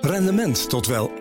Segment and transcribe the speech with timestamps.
[0.00, 1.12] Rendement tot wel 8%.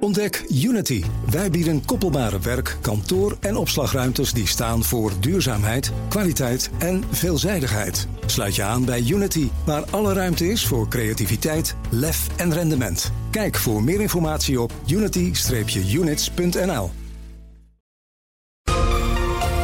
[0.00, 1.04] Ontdek Unity.
[1.30, 8.08] Wij bieden koppelbare werk, kantoor en opslagruimtes die staan voor duurzaamheid, kwaliteit en veelzijdigheid.
[8.26, 13.12] Sluit je aan bij Unity, waar alle ruimte is voor creativiteit, lef en rendement.
[13.30, 16.90] Kijk voor meer informatie op unity-units.nl.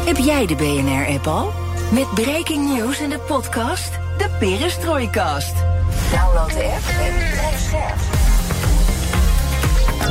[0.04, 1.52] Heb jij de BNR-app al?
[1.92, 5.69] Met breaking news in de podcast De Perestrooikast.
[6.10, 7.98] Download de app en blijf scherp.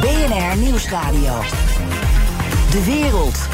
[0.02, 1.42] BNR Nieuwsradio.
[2.72, 3.48] De wereld.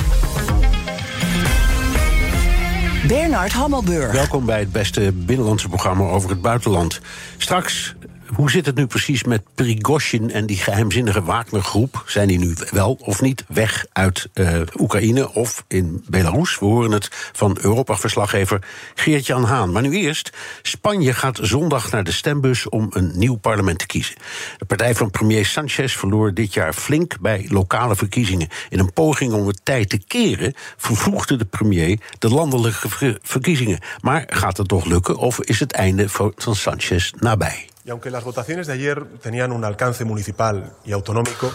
[3.07, 4.11] Bernard Hammelburg.
[4.11, 7.01] Welkom bij het beste binnenlandse programma over het buitenland.
[7.37, 7.95] Straks
[8.33, 12.03] hoe zit het nu precies met Prigozhin en die geheimzinnige Wagner-groep?
[12.05, 16.59] Zijn die nu wel of niet weg uit uh, Oekraïne of in Belarus?
[16.59, 18.61] We horen het van Europa-verslaggever
[18.95, 19.71] Geert-Jan Haan.
[19.71, 20.29] Maar nu eerst,
[20.61, 24.15] Spanje gaat zondag naar de stembus om een nieuw parlement te kiezen.
[24.57, 28.47] De partij van premier Sanchez verloor dit jaar flink bij lokale verkiezingen.
[28.69, 33.79] In een poging om het tijd te keren vervroegde de premier de landelijke verkiezingen.
[34.01, 37.67] Maar gaat het toch lukken of is het einde van Sanchez nabij?
[37.85, 41.53] Y aunque las votaciones de ayer tenían un alcance municipal y autonómico,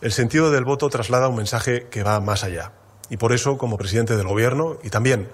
[0.00, 2.72] el sentido del voto traslada un mensaje que va más allá.
[3.10, 5.28] Y por eso, como presidente del Gobierno y también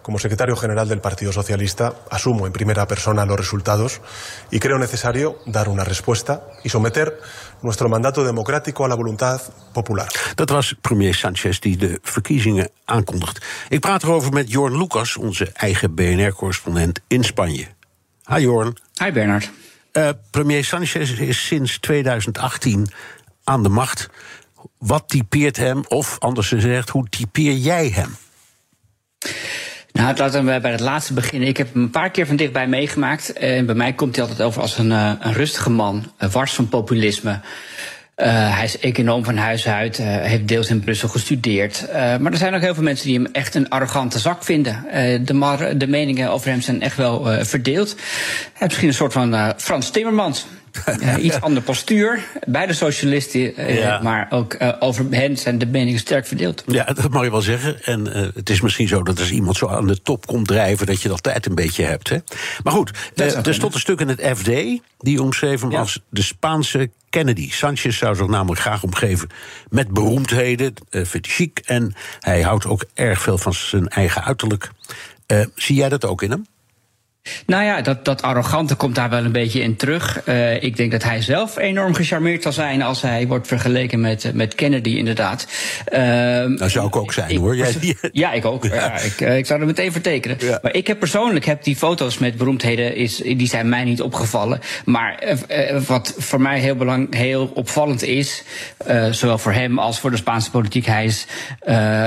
[0.00, 4.00] como secretario general del Partido Socialista, asumo en primera persona los resultados
[4.52, 7.18] y creo necesario dar una respuesta y someter
[7.62, 9.40] nuestro mandato democrático a la voluntad
[9.74, 10.06] popular.
[10.36, 13.44] Dat was premier Sanchez die de verkiezingen aankondigt.
[13.68, 17.66] Ik praat erover met Jorn Lucas, onze eigen BNR-correspondent in Spanje.
[18.26, 18.76] Hi Jorn.
[19.02, 19.50] Hi Bernard.
[19.98, 22.86] Uh, premier Sanchez is sinds 2018
[23.44, 24.08] aan de macht.
[24.78, 28.16] Wat typeert hem, of anders gezegd, hoe typeer jij hem?
[29.92, 31.48] Nou, laten we bij het laatste beginnen.
[31.48, 33.32] Ik heb hem een paar keer van dichtbij meegemaakt.
[33.32, 36.68] En bij mij komt hij altijd over als een, uh, een rustige man, wars van
[36.68, 37.40] populisme.
[38.20, 41.84] Uh, hij is econoom van huis uit, uh, heeft deels in Brussel gestudeerd.
[41.88, 44.84] Uh, maar er zijn ook heel veel mensen die hem echt een arrogante zak vinden.
[45.24, 47.94] de, de meningen over hem zijn echt wel verdeeld.
[47.94, 48.00] Hij
[48.52, 50.46] heeft misschien een soort van Frans Timmermans.
[51.00, 54.00] Uh, iets ander postuur bij de socialisten, uh, ja.
[54.02, 56.62] maar ook uh, over hen zijn de meningen sterk verdeeld.
[56.66, 57.84] Ja, dat mag je wel zeggen.
[57.84, 61.02] En het is misschien zo dat als iemand zo aan de top komt drijven, dat
[61.02, 62.08] je dat tijd een beetje hebt.
[62.08, 62.18] Hè?
[62.62, 64.50] Maar goed, er stond een stuk in het FD
[64.98, 65.78] die omschreef hem ja.
[65.78, 67.50] als de Spaanse Kennedy.
[67.50, 69.28] Sanchez zou zich namelijk graag omgeven
[69.68, 71.58] met beroemdheden, vindt hij chic.
[71.64, 74.70] En hij houdt ook erg veel van zijn eigen uiterlijk.
[75.54, 76.46] zie jij dat ook in hem?
[77.46, 80.22] Nou ja, dat, dat arrogante komt daar wel een beetje in terug.
[80.28, 84.30] Uh, ik denk dat hij zelf enorm gecharmeerd zal zijn als hij wordt vergeleken met,
[84.34, 85.46] met Kennedy, inderdaad.
[85.92, 87.56] Uh, dat zou ik ook zijn, ik, hoor.
[87.56, 87.74] Jij,
[88.12, 88.64] ja, ik ook.
[88.64, 88.74] Ja.
[88.74, 90.36] ja ik, ik, zou er meteen vertekenen.
[90.40, 90.58] Ja.
[90.62, 94.60] Maar ik heb persoonlijk heb die foto's met beroemdheden, is, die zijn mij niet opgevallen.
[94.84, 98.42] Maar uh, wat voor mij heel, belang, heel opvallend is,
[99.10, 101.26] zowel voor hem als voor de Spaanse politiek, hij, is,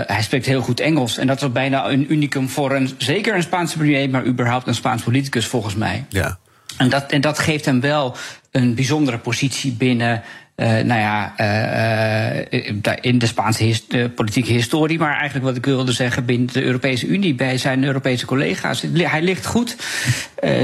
[0.06, 1.18] hij spreekt heel goed Engels.
[1.18, 4.76] En dat is bijna een unicum voor een, zeker een Spaanse premier, maar überhaupt een
[5.04, 6.06] Politicus volgens mij.
[6.10, 6.40] Ja.
[6.78, 8.16] En dat, en dat geeft hem wel
[8.52, 10.22] een bijzondere positie binnen.
[10.56, 12.62] Uh, nou ja, uh,
[13.02, 13.84] in de Spaanse his,
[14.16, 18.26] politieke historie, maar eigenlijk wat ik wilde zeggen binnen de Europese Unie, bij zijn Europese
[18.26, 18.84] collega's.
[18.94, 19.76] Hij ligt goed.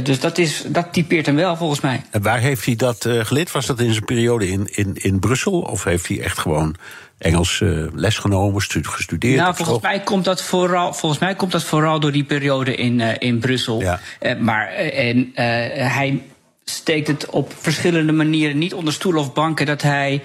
[0.03, 2.01] dus dat, is, dat typeert hem wel volgens mij.
[2.11, 3.51] En waar heeft hij dat geleerd?
[3.51, 5.59] Was dat in zijn periode in, in, in Brussel?
[5.59, 6.75] Of heeft hij echt gewoon
[7.17, 9.39] Engels uh, les genomen, gestudeerd?
[9.39, 12.99] Nou, volgens mij, komt dat vooral, volgens mij komt dat vooral door die periode in,
[12.99, 13.81] uh, in Brussel.
[13.81, 13.99] Ja.
[14.21, 16.21] Uh, maar en, hij
[16.63, 20.21] steekt het op verschillende manieren niet onder stoel of banken dat hij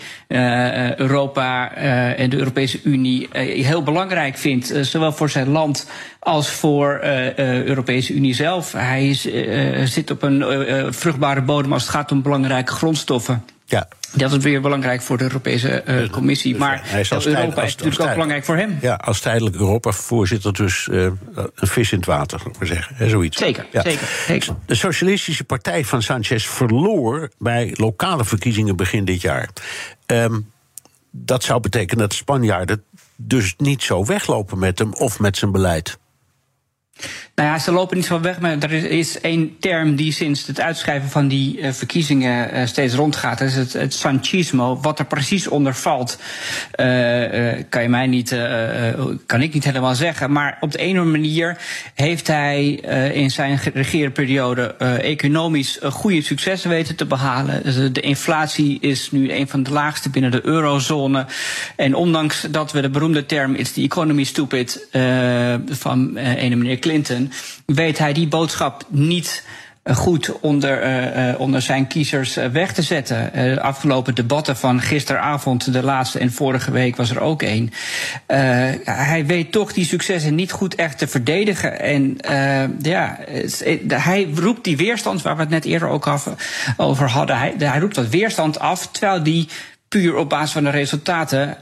[0.97, 1.75] Europa
[2.17, 4.75] en de Europese Unie heel belangrijk vindt.
[4.81, 8.73] zowel voor zijn land als voor de Europese Unie zelf.
[8.73, 9.29] Hij is,
[9.93, 10.45] zit op een
[10.95, 13.45] vruchtbare bodem als het gaat om belangrijke grondstoffen.
[13.73, 13.89] Ja.
[14.13, 16.57] Dat is weer belangrijk voor de Europese uh, Commissie.
[16.57, 18.79] Maar hij is als Europa als, is natuurlijk ook belangrijk voor hem.
[18.81, 21.03] Ja, als tijdelijk Europa-voorzitter dus uh,
[21.35, 22.97] een vis in het water, maar zeggen.
[22.97, 23.37] Hè, zoiets.
[23.37, 23.83] Zeker, ja.
[23.83, 24.55] zeker, zeker.
[24.67, 29.49] De Socialistische Partij van Sanchez verloor bij lokale verkiezingen begin dit jaar.
[30.07, 30.51] Um,
[31.11, 32.85] dat zou betekenen dat Spanjaarden
[33.17, 35.99] dus niet zo weglopen met hem of met zijn beleid.
[37.35, 40.61] Nou ja, ze lopen niet zo weg, maar er is één term die sinds het
[40.61, 43.39] uitschrijven van die uh, verkiezingen uh, steeds rondgaat.
[43.39, 44.79] Dat is het, het sanchismo.
[44.81, 46.19] Wat er precies onder valt,
[46.81, 46.87] uh,
[47.69, 48.37] kan je mij niet,
[49.27, 50.33] kan ik niet helemaal zeggen.
[50.33, 51.57] Maar op de ene manier
[51.95, 52.71] heeft hij
[53.13, 57.63] in zijn regeerperiode economisch goede successen weten te behalen.
[57.63, 61.27] Dus de inflatie is nu een van de laagste binnen de eurozone.
[61.77, 64.87] En ondanks dat we de beroemde term It's the economy stupid
[65.71, 66.92] van ene meneer Clinton
[67.67, 69.45] weet hij die boodschap niet
[69.85, 73.31] goed onder, uh, onder zijn kiezers weg te zetten.
[73.33, 77.71] de afgelopen debatten van gisteravond, de laatste en vorige week was er ook één.
[78.85, 81.81] hij weet toch die successen niet goed echt te verdedigen.
[81.81, 82.17] En
[82.83, 83.19] ja,
[83.87, 86.09] hij roept die weerstand, waar we het net eerder ook
[86.77, 87.39] over hadden.
[87.39, 89.49] Hij, hij roept wat weerstand af, terwijl die
[89.89, 91.57] puur op basis van de resultaten,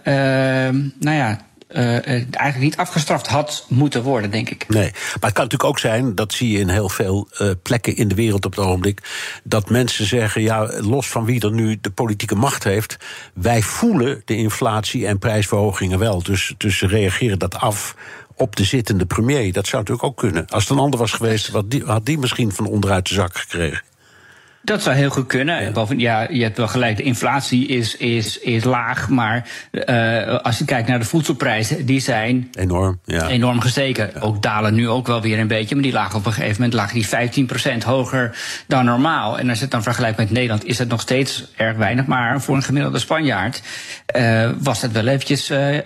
[0.98, 1.38] nou ja,
[1.72, 4.68] uh, eigenlijk niet afgestraft had moeten worden, denk ik.
[4.68, 7.96] Nee, maar het kan natuurlijk ook zijn, dat zie je in heel veel uh, plekken
[7.96, 9.00] in de wereld op het ogenblik,
[9.44, 12.96] dat mensen zeggen, ja, los van wie er nu de politieke macht heeft,
[13.34, 16.22] wij voelen de inflatie en prijsverhogingen wel.
[16.22, 17.94] Dus, dus ze reageren dat af
[18.34, 19.52] op de zittende premier.
[19.52, 20.46] Dat zou natuurlijk ook kunnen.
[20.48, 23.36] Als het een ander was geweest, had die, had die misschien van onderuit de zak
[23.36, 23.82] gekregen.
[24.62, 25.72] Dat zou heel goed kunnen.
[25.74, 25.86] Ja.
[25.96, 29.08] Ja, je hebt wel gelijk, de inflatie is, is, is laag.
[29.08, 33.28] Maar uh, als je kijkt naar de voedselprijzen, die zijn enorm, ja.
[33.28, 34.10] enorm gestegen.
[34.14, 34.20] Ja.
[34.20, 35.74] Ook dalen nu ook wel weer een beetje.
[35.74, 37.46] Maar die lagen op een gegeven moment lagen die
[37.78, 38.36] 15% hoger
[38.66, 39.38] dan normaal.
[39.38, 42.06] En als je het dan vergelijkt met Nederland, is het nog steeds erg weinig.
[42.06, 43.62] Maar voor een gemiddelde Spanjaard
[44.16, 45.78] uh, was dat wel eventjes, uh,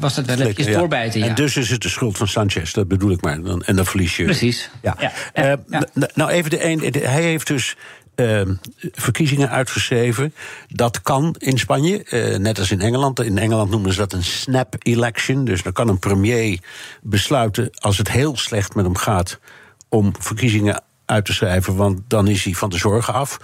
[0.00, 1.22] was dat wel eventjes doorbijten.
[1.22, 3.38] En dus is het de schuld van Sanchez, dat bedoel ik maar.
[3.64, 4.24] En dan verlies je.
[4.24, 4.70] Precies.
[4.82, 4.96] Ja.
[6.14, 6.94] Nou, even de een.
[7.02, 7.76] Hij heeft dus
[8.16, 8.42] uh,
[8.92, 10.34] verkiezingen uitgeschreven.
[10.68, 13.20] Dat kan in Spanje, uh, net als in Engeland.
[13.20, 15.44] In Engeland noemen ze dat een snap election.
[15.44, 16.60] Dus dan kan een premier
[17.02, 19.38] besluiten, als het heel slecht met hem gaat,
[19.88, 23.38] om verkiezingen uit te schrijven, want dan is hij van de zorgen af.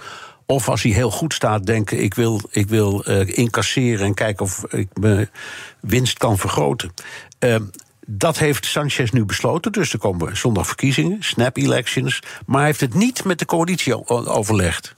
[0.45, 4.45] Of als hij heel goed staat, denken: ik wil, ik wil uh, incasseren en kijken
[4.45, 5.29] of ik mijn
[5.79, 6.93] winst kan vergroten.
[8.05, 9.71] Dat heeft Sanchez nu besloten.
[9.71, 12.19] Dus er komen zondag verkiezingen, snap elections.
[12.45, 14.95] Maar hij heeft het niet met de coalitie overlegd.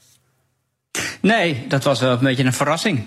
[1.22, 3.06] Nee, dat was wel een beetje een verrassing.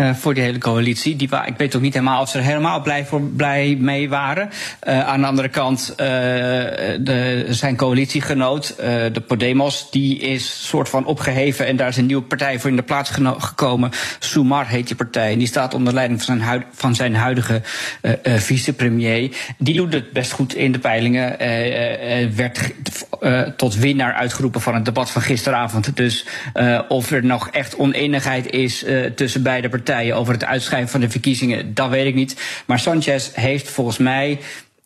[0.00, 1.16] Uh, voor die hele coalitie.
[1.16, 4.50] Die, ik weet ook niet helemaal of ze er helemaal blij, voor, blij mee waren.
[4.88, 5.96] Uh, aan de andere kant, uh,
[7.00, 8.76] de, zijn coalitiegenoot,
[9.12, 11.66] de Podemos, die is soort van opgeheven.
[11.66, 13.90] En daar is een nieuwe partij voor in de plaats gekomen.
[14.18, 15.32] Sumar heet die partij.
[15.32, 17.62] En die staat onder leiding van zijn, van zijn huidige
[18.22, 19.36] vicepremier.
[19.58, 21.36] Die doet het best goed in de peilingen.
[22.36, 22.72] werd
[23.56, 25.96] tot winnaar uitgeroepen van het debat van gisteravond.
[25.96, 26.26] Dus
[26.88, 31.74] of er nog echt oneenigheid is tussen beide partijen over het uitschrijven van de verkiezingen,
[31.74, 32.62] dat weet ik niet.
[32.66, 34.38] Maar Sanchez heeft volgens mij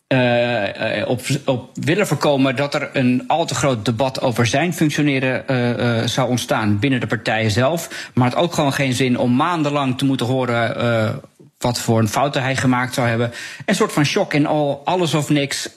[0.07, 5.43] uh, op, op, willen voorkomen dat er een al te groot debat over zijn functioneren
[5.47, 8.09] uh, zou ontstaan binnen de partijen zelf.
[8.13, 11.21] Maar het ook gewoon geen zin om maandenlang te moeten horen
[11.65, 13.31] wat voor een fouten hij gemaakt zou hebben.
[13.65, 15.69] Een soort van shock in al, alles of niks.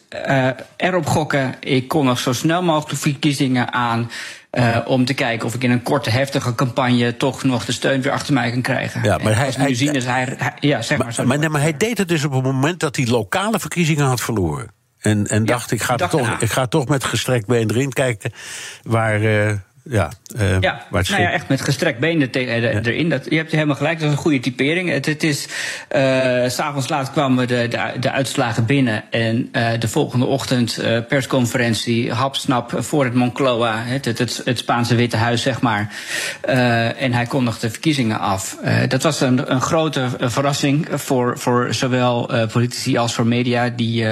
[0.76, 1.54] erop gokken.
[1.60, 4.10] Ik kon nog zo snel mogelijk verkiezingen aan.
[4.52, 8.02] Uh, om te kijken of ik in een korte, heftige campagne toch nog de steun
[8.02, 9.02] weer achter mij kan krijgen.
[9.02, 11.12] Ja, maar hij, nu zien is hij, ja, zeg maar.
[11.16, 14.04] Maar, maar, nee, maar hij deed het dus op het moment dat hij lokale verkiezingen
[14.04, 14.70] had verloren.
[14.98, 18.32] En, en ja, dacht, ik ga, toch, ik ga toch met gestrekt been erin kijken
[18.82, 19.52] waar, uh,
[19.88, 23.08] ja, uh, ja, nou ja, echt met gestrekt benen eh, erin.
[23.08, 24.90] Dat, je hebt helemaal gelijk, dat is een goede typering.
[24.90, 25.48] Het, het is,
[25.96, 26.00] uh,
[26.48, 29.04] s'avonds laat kwamen de, de, de, uitslagen binnen.
[29.10, 35.16] En uh, de volgende ochtend persconferentie, hapsnap voor het Moncloa, het, het, het, Spaanse Witte
[35.16, 35.92] Huis, zeg maar.
[36.96, 38.56] En hij kondigde de verkiezingen af.
[38.88, 43.68] Dat was een, een grote verrassing voor, voor zowel politici als voor media.
[43.68, 44.04] Die,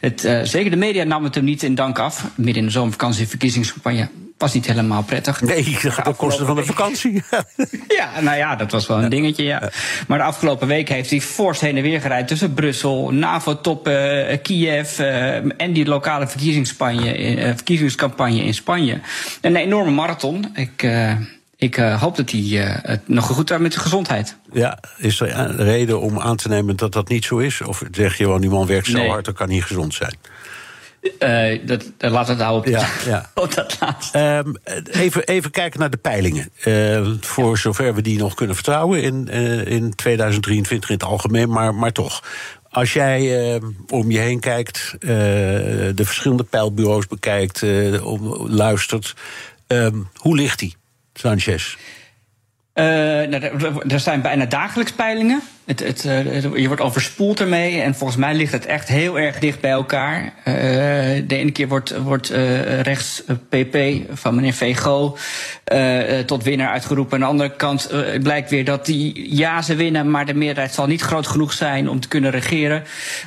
[0.00, 2.24] het, zeker de media nam het hem niet in dank af.
[2.34, 4.08] Midden in de zomervakantie, verkiezingscampagne
[4.42, 5.40] was niet helemaal prettig.
[5.40, 7.22] Nee, dat gaat op kosten van de vakantie.
[7.98, 9.70] ja, nou ja, dat was wel een dingetje, ja.
[10.08, 14.36] Maar de afgelopen week heeft hij fors heen en weer gereden tussen Brussel, NAVO-top, uh,
[14.42, 19.00] Kiev uh, en die lokale verkiezingscampagne, uh, verkiezingscampagne in Spanje.
[19.40, 20.46] Een enorme marathon.
[20.54, 20.86] Ik.
[21.62, 24.36] Ik uh, hoop dat hij uh, het nog goed heeft met zijn gezondheid.
[24.52, 27.60] Ja, is er een reden om aan te nemen dat dat niet zo is?
[27.60, 29.08] Of zeg je wel, die man werkt zo nee.
[29.08, 30.16] hard, dan kan niet gezond zijn?
[31.02, 33.30] Uh, dat, laat het houden op, ja, ja.
[33.42, 34.18] op dat laatste.
[34.18, 34.56] Um,
[34.90, 36.50] even, even kijken naar de peilingen.
[36.64, 37.56] Uh, voor ja.
[37.56, 41.92] zover we die nog kunnen vertrouwen in, uh, in 2023 in het algemeen, maar, maar
[41.92, 42.22] toch.
[42.70, 47.62] Als jij om je heen kijkt, de verschillende peilbureaus bekijkt,
[48.02, 49.14] om, luistert,
[49.66, 50.76] um, hoe ligt die,
[51.14, 51.76] Sanchez?
[52.74, 53.42] Uh, nou,
[53.88, 55.42] er zijn bijna dagelijks peilingen.
[55.64, 57.80] Het, het, uh, je wordt overspoeld ermee.
[57.80, 60.22] En volgens mij ligt het echt heel erg dicht bij elkaar.
[60.22, 60.54] Uh,
[61.26, 62.28] de ene keer wordt, wordt
[62.82, 63.76] rechts PP
[64.12, 65.16] van meneer Vego
[66.26, 67.14] tot winnaar uitgeroepen.
[67.14, 67.90] Aan de andere kant
[68.22, 71.88] blijkt weer dat die ja, ze winnen, maar de meerderheid zal niet groot genoeg zijn
[71.88, 72.84] om te kunnen regeren.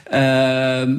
[0.10, 0.96] Ehm, uh,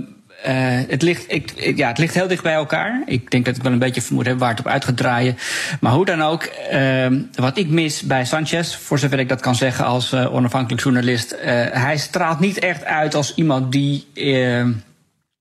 [0.88, 3.02] het, ligt, ik, ja, het ligt heel dicht bij elkaar.
[3.06, 5.38] Ik denk dat ik wel een beetje vermoed heb waar het op uit gaat draaien.
[5.80, 9.54] Maar hoe dan ook, uh, wat ik mis bij Sanchez, voor zover ik dat kan
[9.54, 11.36] zeggen als uh, onafhankelijk journalist,
[11.72, 14.06] hij straalt niet echt uit als iemand die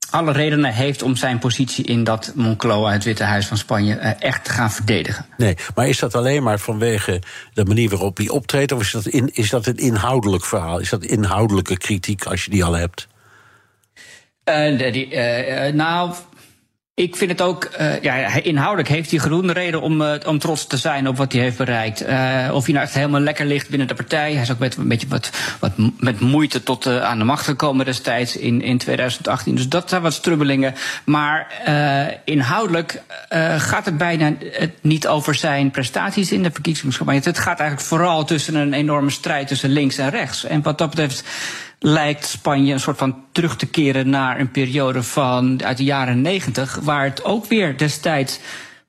[0.10, 4.44] alle redenen heeft om zijn positie in dat Moncloa, het Witte Huis van Spanje, echt
[4.44, 5.26] te gaan verdedigen.
[5.38, 7.22] Nee, maar is dat alleen maar vanwege
[7.54, 10.80] de manier waarop hij optreedt, of is dat, in, is dat een inhoudelijk verhaal?
[10.80, 13.08] Is dat inhoudelijke kritiek als je die al hebt?
[14.50, 16.14] Uh, die, uh, nou,
[16.94, 17.70] ik vind het ook,
[18.02, 21.58] ja, inhoudelijk heeft hij genoeg reden om, om trots te zijn op wat hij heeft
[21.58, 22.02] bereikt.
[22.52, 24.34] Of hij nou echt helemaal lekker ligt binnen de partij.
[24.34, 27.86] Hij is ook met een beetje wat, wat met moeite tot aan de macht gekomen
[27.86, 29.56] destijds in, in 2018.
[29.56, 30.74] Dus dat zijn wat strubbelingen.
[31.06, 31.48] Maar
[32.26, 33.02] inhoudelijk
[33.58, 34.34] gaat het bijna
[34.82, 37.22] niet over zijn prestaties in de verkiezingscampagne.
[37.24, 40.44] Het gaat eigenlijk vooral tussen een enorme strijd tussen links en rechts.
[40.44, 41.24] En wat dat betreft
[41.86, 46.22] lijkt Spanje een soort van terug te keren naar een periode van uit de jaren
[46.22, 48.40] negentig, waar het ook weer destijds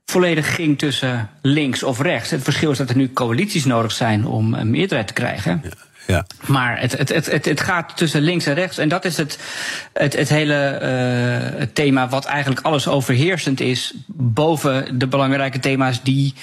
[0.05, 2.31] volledig ging tussen links of rechts.
[2.31, 5.61] Het verschil is dat er nu coalities nodig zijn om een meerderheid te krijgen.
[5.65, 5.71] Ja.
[6.07, 6.27] Ja.
[6.47, 8.79] Maar het, het, het, het, gaat tussen links en rechts.
[8.79, 9.39] En dat is het,
[9.93, 13.95] het, het hele uh, het thema wat eigenlijk alles overheersend is.
[14.07, 16.35] Boven de belangrijke thema's die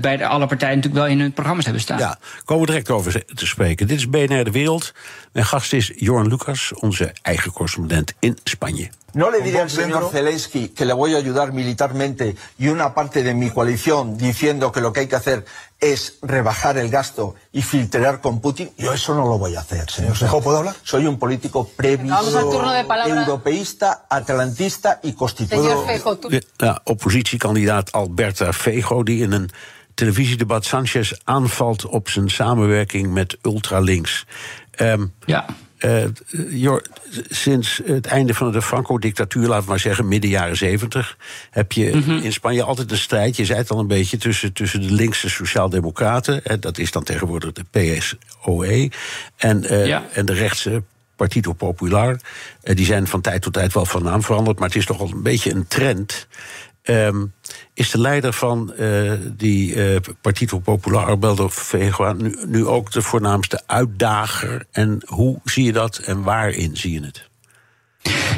[0.00, 1.98] bij de alle partijen natuurlijk wel in hun programma's hebben staan.
[1.98, 3.86] Ja, komen we direct over te spreken.
[3.86, 4.92] Dit is BNR De Wereld.
[5.32, 8.90] Mijn gast is Jorn Lucas, onze eigen correspondent in Spanje.
[9.14, 13.22] No le diré al señor Zelensky que le voy a ayudar militarmente y una parte
[13.22, 15.44] de mi coalición diciendo que lo que hay que hacer
[15.80, 18.70] es rebajar el gasto y filtrar con Putin.
[18.78, 20.16] Yo eso no lo voy a hacer, señor.
[20.16, 20.76] ¿Feijó puedo hablar?
[20.82, 22.64] Soy un político previsor,
[23.06, 25.84] europeísta, atlantista y constituido.
[26.58, 29.50] Ja, oppositiekandidaat Alberta Fejo, die in een
[29.94, 34.26] televisiedebat Sanchez aanvalt op zijn samenwerking met ultralinks.
[34.80, 35.46] Um, ja.
[35.84, 36.04] Uh,
[37.28, 41.16] sinds het einde van de Franco-dictatuur, laten we maar zeggen midden jaren zeventig,
[41.50, 42.22] heb je mm -hmm.
[42.22, 45.30] in Spanje altijd een strijd, je zei het al een beetje, tussen, tussen de linkse
[45.30, 48.90] sociaaldemocraten, en dat is dan tegenwoordig de PSOE,
[49.36, 50.04] en, uh, ja.
[50.12, 50.82] en de rechtse
[51.16, 52.20] Partido Popular.
[52.62, 55.00] Uh, die zijn van tijd tot tijd wel van naam veranderd, maar het is toch
[55.00, 56.26] al een beetje een trend.
[56.84, 57.32] Um,
[57.74, 63.02] is de leider van uh, die uh, Partido Popular, Arbeldo Feijoa, nu, nu ook de
[63.02, 64.64] voornaamste uitdager?
[64.72, 67.30] En hoe zie je dat en waarin zie je het?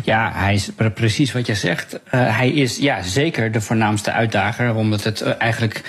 [0.03, 1.95] Ja, hij is precies wat je zegt.
[1.95, 5.83] Uh, hij is ja, zeker de voornaamste uitdager, omdat het eigenlijk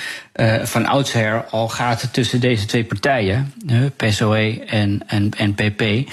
[0.64, 3.54] van oudsher al gaat tussen deze twee partijen,
[3.96, 6.12] PSOE en, en, en PP.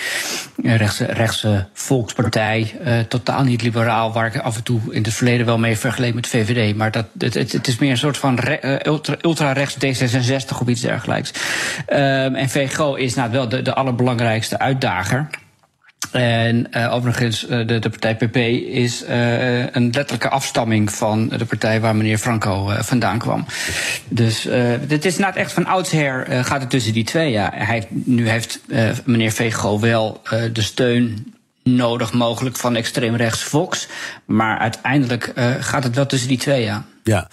[0.63, 2.75] Rechtse, rechtse volkspartij,
[3.09, 6.27] totaal niet liberaal, waar ik af en toe in het verleden wel mee vergeleken met
[6.27, 6.77] VVD.
[6.77, 8.39] Maar dat, het, het, is meer een soort van
[8.83, 11.33] ultra, ultra-rechts D66 of iets dergelijks.
[11.87, 15.29] Ehm, en VGO is nou wel de, de allerbelangrijkste uitdager.
[16.13, 21.45] En uh, overigens, uh, de, de, partij PP is uh, een letterlijke afstamming van de
[21.45, 23.47] partij waar meneer Franco vandaan kwam.
[24.09, 24.49] Dus
[24.87, 27.31] dit is net echt van oudsher gaat het tussen die twee.
[27.31, 27.51] Ja.
[27.55, 28.61] Hij nu heeft
[29.05, 30.21] meneer Vego wel
[30.53, 33.89] de steun nodig mogelijk van extreemrechts Vox.
[34.25, 36.85] Maar uiteindelijk gaat het wel tussen die twee, ja.
[37.03, 37.29] Ja,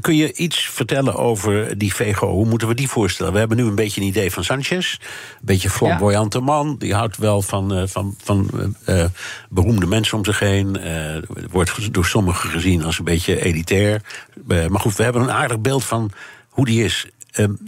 [0.00, 2.30] Kun je iets vertellen over die VGO?
[2.30, 3.32] Hoe moeten we die voorstellen?
[3.32, 4.92] We hebben nu een beetje een idee van Sanchez.
[4.92, 4.98] Een
[5.40, 6.76] beetje flamboyante man.
[6.78, 8.50] Die houdt wel van, uh, van, van
[8.88, 9.04] uh,
[9.48, 10.76] beroemde mensen om zich heen.
[10.86, 14.02] Uh, wordt door sommigen gezien als een beetje elitair.
[14.46, 16.10] maar goed, we hebben een aardig beeld van
[16.48, 17.06] hoe die is.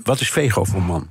[0.02, 1.10] wat is VGO voor man?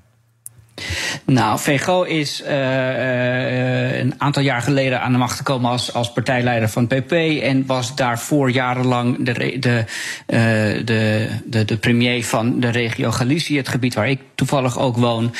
[1.26, 6.12] Nou, VGO is uh, uh, een aantal jaar geleden aan de macht gekomen als, als
[6.12, 7.12] partijleider van PP.
[7.42, 9.84] En was daarvoor jarenlang de, de,
[10.28, 14.98] uh, de, de, de, premier van de regio Galicië, het gebied waar ik toevallig ook
[14.98, 15.34] woon.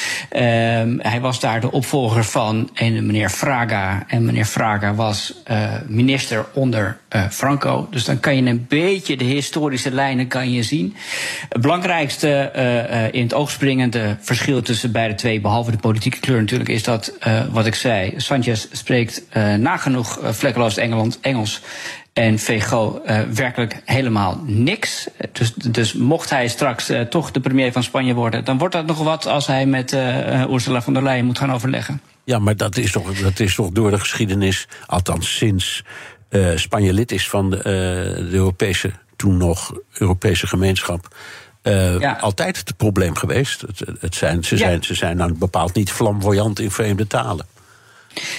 [0.98, 4.04] hij was daar de opvolger van en meneer Fraga.
[4.08, 5.34] En meneer Fraga was
[5.88, 6.98] minister onder
[7.30, 7.88] Franco.
[7.92, 10.96] Dus dan kan je een beetje de historische lijnen kan je zien.
[11.50, 12.52] Het belangrijkste
[13.12, 17.14] in het oog springende verschil tussen beide twee behalve de politieke kleur natuurlijk, is dat,
[17.28, 21.62] uh, wat ik zei, Sanchez spreekt uh, nagenoeg uh, vlekkeloos Engeland, Engels.
[22.14, 23.02] En VGO
[23.34, 25.08] werkelijk helemaal niks.
[25.32, 28.98] Dus, dus mocht hij straks toch de premier van Spanje worden, dan wordt dat nog
[28.98, 29.96] wat als hij met
[30.50, 32.02] Ursula von der Leyen moet gaan overleggen.
[32.24, 35.84] Ja, maar dat is toch, dat is toch door de geschiedenis, althans sinds
[36.56, 37.58] Spanje lid is van de,
[38.30, 41.16] de Europese, toen nog Europese gemeenschap
[41.70, 43.62] uh, altijd het probleem geweest.
[43.62, 47.46] Het, het zijn, ze, zijn, ze zijn dan bepaald niet flamboyant in vreemde talen.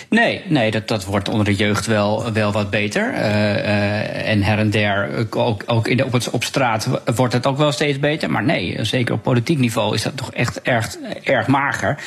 [0.08, 3.12] Nee, nee dat, dat wordt onder de jeugd wel, wel wat beter.
[3.12, 7.46] Uh, uh, en her en der, ook, ook in op, het, op straat, wordt het
[7.46, 8.30] ook wel steeds beter.
[8.30, 11.98] Maar nee, zeker op politiek niveau is dat toch echt erg, erg mager.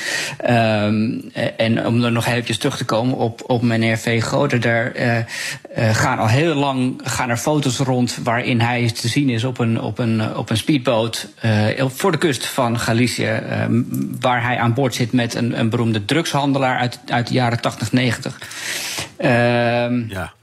[0.50, 4.24] Um, en om er nog eventjes terug te komen op, op meneer V.
[4.24, 4.66] Goder.
[4.66, 5.26] Er
[5.78, 9.60] uh, gaan al heel lang gaan er foto's rond waarin hij te zien is op
[9.60, 11.28] een, op een, op een speedboot
[11.78, 13.42] voor de kust van Galicië.
[14.20, 17.92] waar hij aan boord zit met een, een beroemde drugshandelaar uit, uit de jaren 80,
[17.92, 18.40] 90.
[19.20, 20.34] Uh, ja.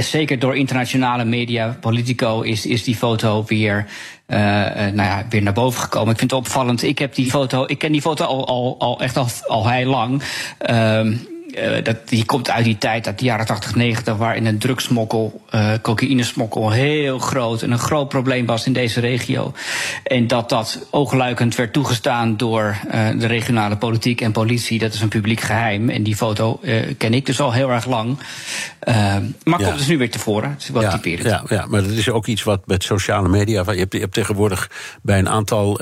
[0.00, 3.86] zeker door internationale media, Politico, is, is die foto weer,
[4.26, 6.12] uh, nou ja, weer naar boven gekomen.
[6.12, 6.82] Ik vind het opvallend.
[6.82, 9.90] Ik heb die foto, ik ken die foto al, al, al echt al, al heel
[9.90, 10.22] lang.
[10.70, 11.16] Uh,
[11.58, 15.40] uh, dat, die komt uit die tijd, uit de jaren 80, 90, waarin een drugsmokkel,
[15.54, 19.52] uh, cocaïnesmokkel heel groot en een groot probleem was in deze regio.
[20.04, 25.00] En dat dat oogluikend werd toegestaan door uh, de regionale politiek en politie, dat is
[25.00, 25.88] een publiek geheim.
[25.88, 26.60] En die foto
[26.98, 28.18] ken ik dus al heel erg lang.
[29.44, 29.66] Maar ja.
[29.66, 30.50] komt dus nu weer tevoren.
[30.50, 31.28] Het is wel ja, typerend.
[31.28, 33.72] Ja, ja, maar dat is ook iets wat met sociale media.
[33.72, 34.70] Je hebt, je hebt tegenwoordig
[35.02, 35.80] bij een aantal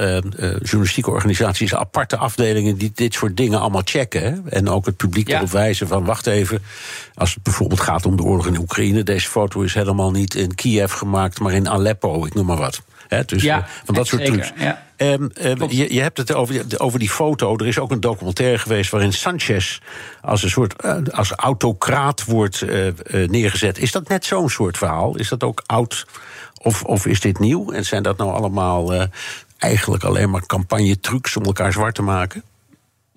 [0.62, 4.22] journalistieke organisaties aparte afdelingen die dit soort dingen allemaal checken.
[4.22, 4.50] Hè?
[4.50, 6.62] En ook het publiek erop wijzen van wacht even.
[7.14, 10.54] Als het bijvoorbeeld gaat om de oorlog in Oekraïne, deze foto is helemaal niet in
[10.54, 12.82] Kiev gemaakt, maar in Aleppo, ik noem maar wat.
[13.26, 14.52] Dus ja, van dat soort trucs.
[14.56, 14.86] Ja.
[14.96, 17.56] Um, um, je, je, hebt het over, over die foto.
[17.56, 19.78] Er is ook een documentaire geweest waarin Sanchez
[20.20, 22.92] als een soort uh, als autocraat wordt uh, uh,
[23.28, 23.78] neergezet.
[23.78, 25.16] Is dat net zo'n soort verhaal?
[25.16, 26.06] Is dat ook oud
[26.62, 27.72] of, of is dit nieuw?
[27.72, 29.08] En zijn dat nou allemaal
[29.58, 32.42] eigenlijk alleen maar campagne-trucs om elkaar zwart te maken?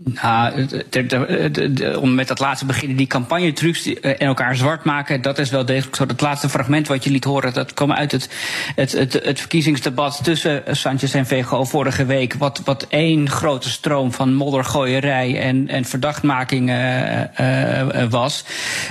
[0.04, 5.50] Nou, de, om met dat laatste beginnen, die campagnetrucs en elkaar zwart maken, dat is
[5.50, 6.08] wel degelijk zo.
[6.08, 8.30] Het laatste fragment wat je liet horen, dat kwam uit het,
[8.76, 12.34] het, het, het verkiezingsdebat tussen Sanchez en VGO vorige week.
[12.34, 18.46] Wat, wat één grote stroom van moddergooierij en, en verdachtmaking uh, was.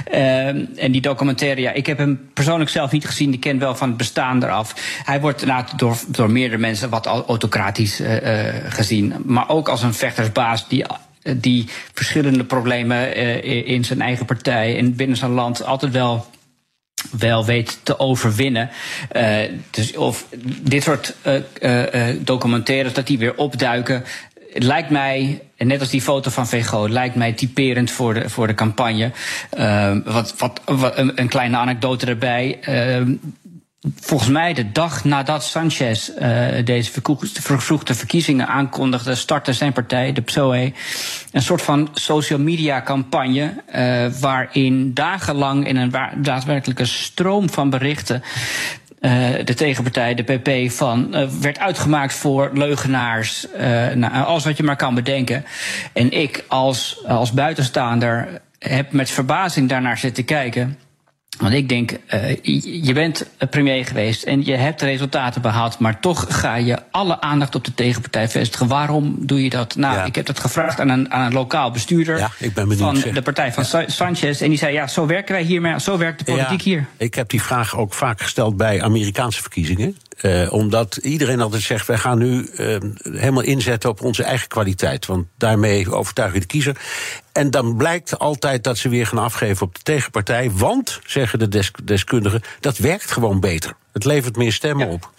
[0.05, 3.89] En die documentaire, ja, ik heb hem persoonlijk zelf niet gezien, ik ken wel van
[3.89, 4.75] het bestaan eraf.
[5.05, 8.03] Hij wordt nou, door, door meerdere mensen wat autocratisch
[8.69, 10.85] gezien, maar ook als een vechtersbaas die
[11.37, 16.27] die verschillende problemen uh, in zijn eigen partij en binnen zijn land altijd wel
[17.19, 18.71] wel weet te overwinnen.
[19.17, 19.37] Uh,
[19.71, 20.27] dus of
[20.63, 21.15] dit soort
[21.63, 24.05] uh, documentaires, dat die weer opduiken.
[24.53, 28.55] Lijkt mij, net als die foto van VGO, lijkt mij typerend voor de, voor de
[28.55, 29.11] campagne.
[30.05, 32.59] wat, wat, wat een, een, kleine anekdote erbij.
[34.01, 36.91] Volgens mij de dag nadat Sanchez uh, deze
[37.33, 40.73] vervroegde verkiezingen aankondigde, startte zijn partij, de PSOE,
[41.33, 43.55] een soort van social media campagne.
[43.75, 48.23] Uh, waarin dagenlang in een daadwerkelijke stroom van berichten.
[49.01, 49.11] Uh,
[49.45, 53.47] de tegenpartij, de PP, van, werd uitgemaakt voor leugenaars.
[53.95, 55.45] nou, alles wat je maar kan bedenken.
[55.93, 60.79] En ik als, als buitenstaander heb met verbazing daarnaar zitten kijken.
[61.41, 62.37] Want ik denk, uh,
[62.85, 67.55] je bent premier geweest en je hebt resultaten behaald, maar toch ga je alle aandacht
[67.55, 68.67] op de tegenpartij vestigen.
[68.67, 69.77] Waarom doe je dat?
[69.77, 70.05] Nou, ja.
[70.05, 72.97] ik heb dat gevraagd aan een, aan een lokaal bestuurder ja, ik ben benieuwd, van
[72.97, 73.15] zeg.
[73.15, 74.41] de partij van Sa Sanchez.
[74.41, 76.87] En die zei, ja, zo werken wij hiermee, zo werkt de politiek ja, hier.
[76.97, 79.97] Ik heb die vraag ook vaak gesteld bij Amerikaanse verkiezingen.
[80.23, 85.07] Uh, omdat iedereen altijd zegt, wij gaan nu uh, helemaal inzetten op onze eigen kwaliteit.
[85.07, 86.77] Want daarmee overtuig je de kiezer.
[87.33, 90.51] En dan blijkt altijd dat ze weer gaan afgeven op de tegenpartij.
[90.51, 93.73] Want, zeggen de desk deskundigen, dat werkt gewoon beter.
[93.93, 94.93] Het levert meer stemmen ja.
[94.93, 95.11] op.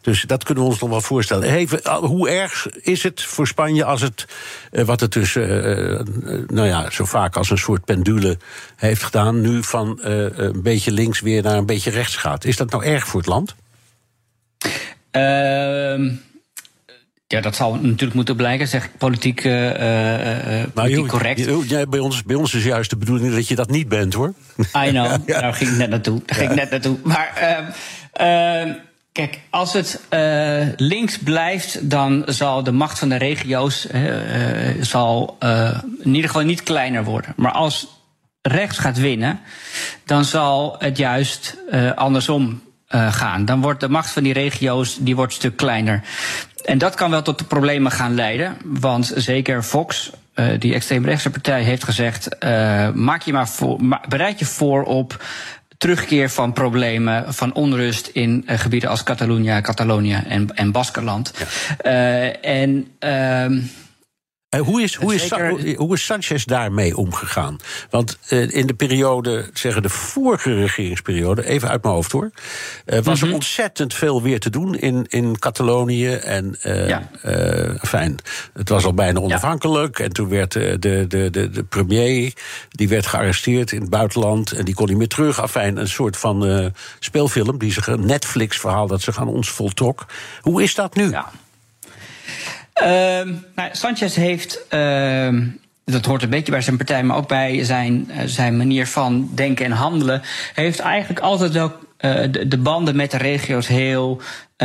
[0.00, 1.48] Dus dat kunnen we ons nog wel voorstellen.
[1.48, 4.26] Even, hoe erg is het voor Spanje als het,
[4.72, 5.46] uh, wat het dus, uh,
[6.46, 8.38] nou ja, zo vaak als een soort pendule
[8.76, 12.44] heeft gedaan, nu van een beetje links weer naar een beetje rechts gaat?
[12.44, 13.54] Is dat nou erg voor het land?
[15.16, 16.10] Uh,
[17.26, 21.68] ja, dat zal natuurlijk moeten blijken, zeg ik politiek, uh, uh, politiek joh, correct.
[21.68, 24.34] Ja, bij, ons, bij ons is juist de bedoeling dat je dat niet bent, hoor.
[24.58, 25.40] I know, ja.
[25.40, 26.20] daar ging ik net naartoe.
[26.26, 26.98] Daar ging ik net naartoe.
[27.02, 27.32] Maar
[28.20, 28.74] uh,
[29.12, 30.00] kijk, als het
[30.76, 33.86] links blijft, dan zal de macht van de regio's
[34.80, 35.36] zal,
[36.00, 37.32] in ieder geval niet kleiner worden.
[37.36, 37.86] Maar als
[38.42, 39.40] rechts gaat winnen,
[40.04, 41.56] dan zal het juist
[41.94, 43.44] andersom uh, gaan.
[43.44, 46.02] Dan wordt de macht van die regio's die wordt een stuk kleiner.
[46.64, 48.56] En dat kan wel tot de problemen gaan leiden.
[48.64, 54.38] Want zeker Fox, uh, die extreemrechtse partij, heeft gezegd: uh, maak je maar voor, bereid
[54.38, 55.24] je voor op
[55.78, 61.32] terugkeer van problemen, van onrust in uh, gebieden als Catalonië, Catalonië en, en Baskerland.
[61.82, 62.32] Ja.
[62.32, 62.88] en.
[64.54, 65.30] Uh, hoe, is, hoe, is,
[65.76, 67.56] hoe is Sanchez daarmee omgegaan?
[67.90, 72.30] Want uh, in de periode, zeggen de vorige regeringsperiode, even uit mijn hoofd hoor,
[72.86, 73.28] uh, was mm -hmm.
[73.28, 76.12] er ontzettend veel weer te doen in, in Catalonië.
[76.12, 77.08] En ja.
[77.82, 78.16] fijn,
[78.52, 79.98] het was al bijna onafhankelijk.
[79.98, 80.04] Ja.
[80.04, 82.32] En toen werd de, de, de, de premier,
[82.68, 85.40] die werd gearresteerd in het buitenland en die kon niet meer terug.
[85.40, 90.06] Afijn, een soort van speelfilm, die zich een Netflix-verhaal dat zich aan ons voltrok.
[90.40, 91.10] Hoe is dat nu?
[91.10, 91.30] Ja.
[92.82, 92.86] Uh,
[93.54, 95.40] nou, Sanchez heeft, uh,
[95.84, 99.30] dat hoort een beetje bij zijn partij, maar ook bij zijn, uh, zijn manier van
[99.34, 100.22] denken en handelen,
[100.54, 104.20] heeft eigenlijk altijd wel uh, de, de, banden met de regio's heel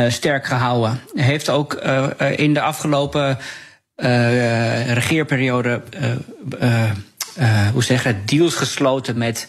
[0.08, 1.00] sterk gehouden.
[1.14, 1.74] Heeft ook
[2.36, 3.38] in de afgelopen
[4.86, 5.82] regeerperiode
[7.72, 9.48] hoe zeggen, deals gesloten met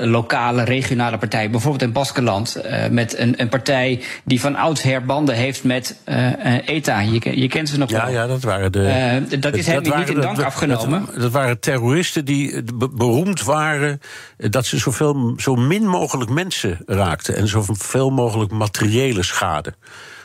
[0.00, 1.50] lokale, regionale partijen.
[1.50, 2.56] Bijvoorbeeld in Baskeland.
[2.64, 7.00] Uh, met een, een, partij die van oudsher banden heeft met uh, ETA.
[7.00, 8.14] Je, je, kent ze nog ja, wel.
[8.14, 9.38] Ja, dat waren de.
[9.40, 11.06] dat is hem niet in dank dat, afgenomen.
[11.06, 12.62] Dat, dat, waren terroristen die
[12.94, 14.00] beroemd waren.
[14.36, 17.36] dat ze zoveel, zo min mogelijk mensen raakten.
[17.36, 19.74] En zoveel mogelijk materiële schade.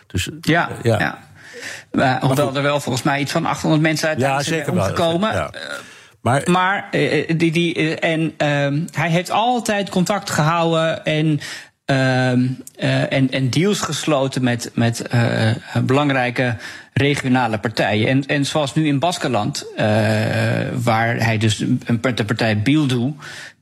[0.07, 0.69] Dus, ja.
[0.83, 0.99] ja.
[0.99, 1.19] ja.
[1.91, 5.33] Maar, hoewel er wel volgens mij iets van 800 mensen uit zijn omgekomen.
[5.33, 5.51] Ja.
[6.23, 11.39] Maar, maar uh, die, die, uh, en uh, hij heeft altijd contact gehouden en,
[11.86, 15.09] en, en deals gesloten met, met
[15.83, 16.55] belangrijke
[16.93, 18.07] regionale partijen.
[18.07, 19.65] En, en zoals nu in Baskeland,
[20.83, 23.13] waar hij dus een, de partij Bildu,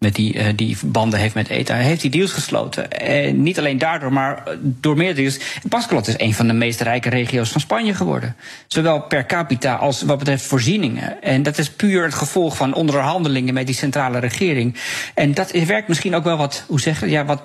[0.02, 2.92] met die, uh, die banden heeft met ETA, heeft hij deals gesloten.
[2.92, 5.40] En niet alleen daardoor, maar door meer deals.
[5.68, 8.36] Baskeland is een van de meest rijke regio's van Spanje geworden.
[8.68, 11.22] Zowel per capita als wat betreft voorzieningen.
[11.22, 14.76] En dat is puur het gevolg van onderhandelingen met die centrale regering.
[15.14, 17.42] En dat werkt misschien ook wel wat, hoe zeggen, ja, wat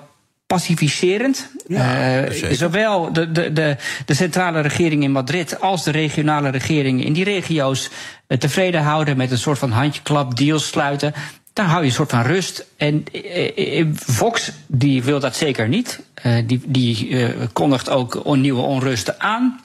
[0.47, 1.51] pacificerend.
[1.67, 7.05] Ja, uh, zowel de, de, de, de, centrale regering in Madrid als de regionale regeringen
[7.05, 7.89] in die regio's
[8.27, 11.13] tevreden houden met een soort van handjeklap deals sluiten.
[11.57, 12.65] Daar hou je een soort van rust.
[12.77, 15.99] En uh, Vox die wil dat zeker niet.
[16.45, 19.59] die die kondigt ook nieuwe onrusten aan.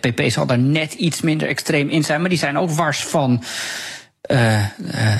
[0.00, 3.42] PP zal daar net iets minder extreem in zijn, maar die zijn ook wars van
[4.30, 4.66] uh, uh,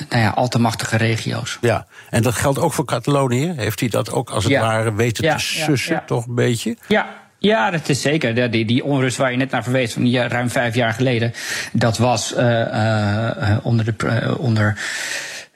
[0.09, 1.59] nou ja, al te machtige regio's.
[1.61, 3.53] Ja, en dat geldt ook voor Catalonië.
[3.57, 6.77] Heeft hij dat ook als het ware weten te sussen, ja, toch een beetje?
[6.89, 7.07] Ja,
[7.39, 8.51] ja, dat is zeker.
[8.51, 11.33] Die, die onrust waar je net naar verwees van ruim vijf jaar geleden,
[11.73, 14.79] dat was uh, onder de, onder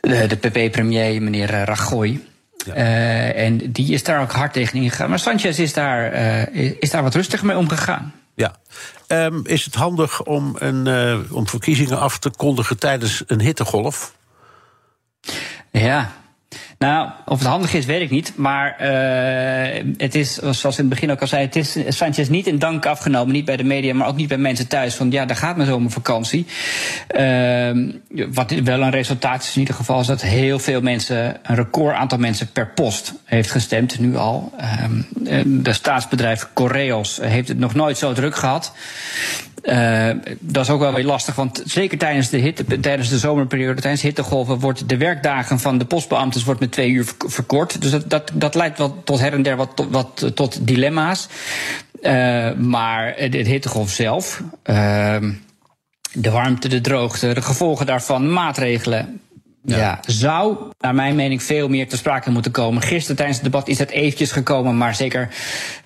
[0.09, 2.21] de, de PP-premier, meneer Rajoy.
[2.65, 2.75] Ja.
[2.75, 5.09] en die is daar ook hard tegen ingegaan.
[5.09, 6.13] Maar Sanchez is daar,
[6.55, 8.13] is daar wat rustiger mee omgegaan.
[8.35, 8.57] Ja.
[9.09, 14.15] Um, is het handig om, een, uh, om verkiezingen af te kondigen tijdens een hittegolf?
[15.71, 16.13] Ja,
[16.83, 18.33] nou, of het handig is, weet ik niet.
[18.37, 22.47] Maar uh, het is, zoals in het begin ook al zei, het is Sanchez niet
[22.47, 23.33] in dank afgenomen.
[23.33, 24.95] Niet bij de media, maar ook niet bij mensen thuis.
[24.95, 26.47] Van ja, daar gaat mijn zomervakantie.
[27.17, 27.71] Uh,
[28.33, 31.95] wat wel een resultaat is in ieder geval, is dat heel veel mensen, een record
[31.95, 34.53] aantal mensen per post heeft gestemd, nu al.
[35.23, 38.73] Uh, de staatsbedrijf Correos heeft het nog nooit zo druk gehad.
[39.63, 43.81] Uh, dat is ook wel weer lastig, want zeker tijdens de, hitte, tijdens de zomerperiode,
[43.81, 47.81] tijdens hittegolven, wordt de werkdagen van de postbeambten wordt met twee uur verkort.
[47.81, 51.29] Dus dat, dat, dat leidt wel tot her en der wat, wat tot dilemma's.
[52.03, 55.17] Uh, maar het hittegolf zelf, uh,
[56.13, 59.21] de warmte, de droogte, de gevolgen daarvan, maatregelen.
[59.65, 59.77] Ja.
[59.77, 60.01] ja.
[60.07, 62.83] zou naar mijn mening veel meer te sprake moeten komen.
[62.83, 65.29] Gisteren tijdens het debat is dat eventjes gekomen, maar zeker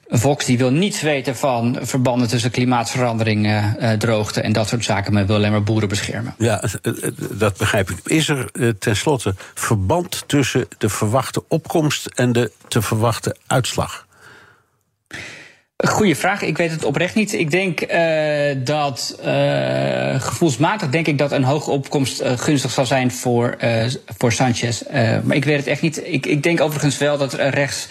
[0.08, 5.12] Vox die wil niets weten van verbanden tussen klimaatverandering, uh, droogte en dat soort zaken,
[5.12, 6.34] maar wil alleen maar boeren beschermen.
[6.38, 6.62] Ja,
[7.30, 7.98] dat begrijp ik.
[8.04, 14.05] Is er tenslotte verband tussen de verwachte opkomst en de te verwachten uitslag?
[15.84, 16.42] Goeie vraag.
[16.42, 17.32] Ik weet het oprecht niet.
[17.32, 22.86] Ik denk uh, dat uh, gevoelsmatig denk ik dat een hoge opkomst uh, gunstig zal
[22.86, 23.56] zijn voor,
[24.18, 24.82] voor Sanchez.
[25.24, 26.00] maar ik weet het echt niet.
[26.04, 27.88] Ik, ik denk overigens wel dat rechts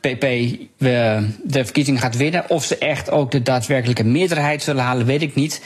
[0.00, 2.50] PP uh, de verkiezingen gaat winnen.
[2.50, 5.62] Of ze echt ook de daadwerkelijke meerderheid zullen halen, weet ik niet.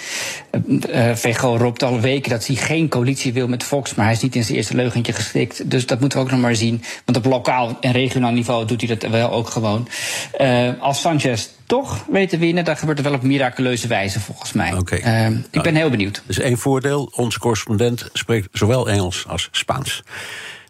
[0.66, 4.20] Uh, Vego roept al weken dat hij geen coalitie wil met Fox, maar hij is
[4.20, 5.70] niet in zijn eerste leugentje gestikt.
[5.70, 6.82] Dus dat moeten we ook nog maar zien.
[7.04, 9.88] Want op lokaal en regionaal niveau doet hij dat wel ook gewoon.
[10.40, 14.52] Uh, als Sanchez toch weet te winnen, dan gebeurt het wel op miraculeuze wijze volgens
[14.52, 14.72] mij.
[14.72, 14.98] Okay.
[14.98, 16.22] Uh, ik nou, ben heel benieuwd.
[16.26, 20.02] Is één voordeel: onze correspondent spreekt zowel Engels als Spaans.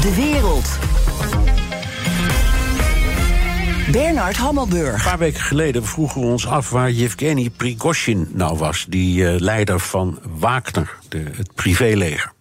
[0.00, 0.78] De wereld.
[3.90, 4.94] Bernard Hammelburg.
[4.94, 8.86] Een paar weken geleden vroegen we ons af waar Yevgeny Prigozhin nou was.
[8.88, 12.32] Die uh, leider van Wagner, de, het privéleger.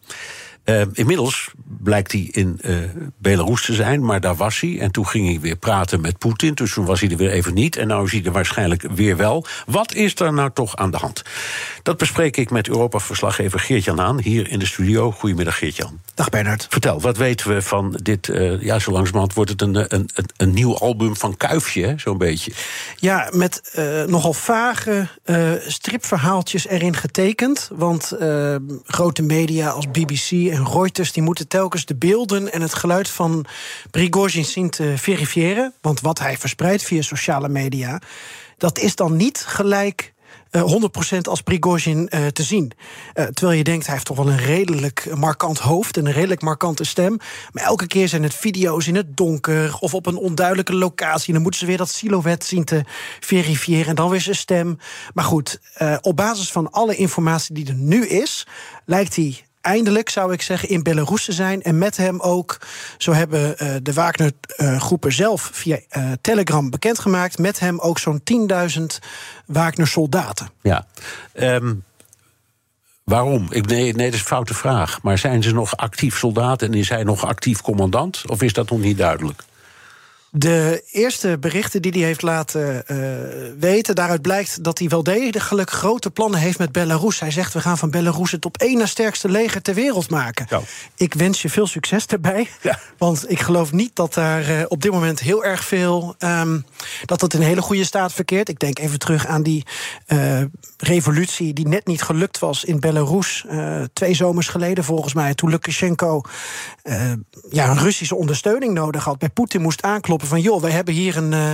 [0.69, 1.51] Uh, inmiddels
[1.83, 2.77] blijkt hij in uh,
[3.17, 4.79] Belarus te zijn, maar daar was hij.
[4.79, 6.53] En toen ging hij weer praten met Poetin.
[6.53, 7.75] Dus toen was hij er weer even niet.
[7.75, 9.45] En nu is hij er waarschijnlijk weer wel.
[9.65, 11.21] Wat is er nou toch aan de hand?
[11.83, 15.11] Dat bespreek ik met Europa-verslaggever Geert-Jan Haan hier in de studio.
[15.11, 15.99] Goedemiddag, Geert-Jan.
[16.13, 16.67] Dag Bernard.
[16.69, 18.27] Vertel, wat weten we van dit?
[18.27, 22.17] Uh, ja, zo langzamerhand wordt het een, een, een, een nieuw album van Kuifje, zo'n
[22.17, 22.51] beetje.
[22.95, 25.07] Ja, met nogal vage
[25.67, 27.69] stripverhaaltjes erin getekend.
[27.73, 28.17] Want
[28.85, 31.11] grote media als BBC en Reuters...
[31.11, 33.45] die moeten telkens de beelden en het geluid van
[33.91, 35.73] Prigozhin zien te verifiëren.
[35.81, 38.01] Want wat hij verspreidt via sociale media...
[38.57, 40.13] dat is dan niet gelijk
[40.51, 40.73] uh,
[41.15, 42.71] 100% als Prigozhin uh, te zien.
[43.13, 46.41] Uh, terwijl je denkt, hij heeft toch wel een redelijk markant hoofd en een redelijk
[46.41, 47.17] markante stem.
[47.51, 51.33] Maar elke keer zijn het video's in het donker of op een onduidelijke locatie.
[51.33, 52.83] Dan moeten ze weer dat silhouet zien te
[53.19, 54.77] verifiëren en dan weer zijn stem.
[55.13, 55.59] Maar goed,
[56.01, 58.47] op basis van alle informatie die er nu is,
[58.85, 61.61] lijkt hij eindelijk, zou ik zeggen, in Belarus te zijn.
[61.61, 62.57] En met hem ook,
[62.97, 67.37] zo hebben uh, de Wagner-groepen uh, zelf via uh, Telegram bekendgemaakt...
[67.37, 68.21] met hem ook zo'n
[68.79, 68.83] 10.000
[69.45, 70.49] Wagner-soldaten.
[70.61, 70.85] Ja.
[71.33, 71.83] Um,
[73.03, 73.47] waarom?
[73.49, 75.01] Ik, nee, nee, dat is een foute vraag.
[75.01, 78.23] Maar zijn ze nog actief soldaat en is hij nog actief commandant?
[78.27, 79.43] Of is dat nog niet duidelijk?
[80.31, 82.97] De eerste berichten die hij heeft laten uh,
[83.59, 87.19] weten, daaruit blijkt dat hij wel degelijk grote plannen heeft met Belarus.
[87.19, 90.47] Hij zegt: we gaan van Belarus het op één na sterkste leger ter wereld maken.
[90.95, 92.47] Ik wens je veel succes daarbij.
[92.61, 92.79] Ja.
[92.97, 96.15] Want ik geloof niet dat daar uh, op dit moment heel erg veel.
[96.19, 96.65] Um,
[97.05, 98.49] dat het in een hele goede staat verkeert.
[98.49, 99.65] Ik denk even terug aan die
[100.07, 100.41] uh,
[100.77, 103.45] revolutie die net niet gelukt was in Belarus.
[103.93, 105.33] twee zomers geleden, volgens mij.
[105.33, 106.21] Toen Lukashenko
[107.49, 109.17] ja, een Russische ondersteuning nodig had.
[109.17, 110.41] Bij Poetin moest aankloppen van...
[110.41, 111.51] joh, wij hebben hier een uh,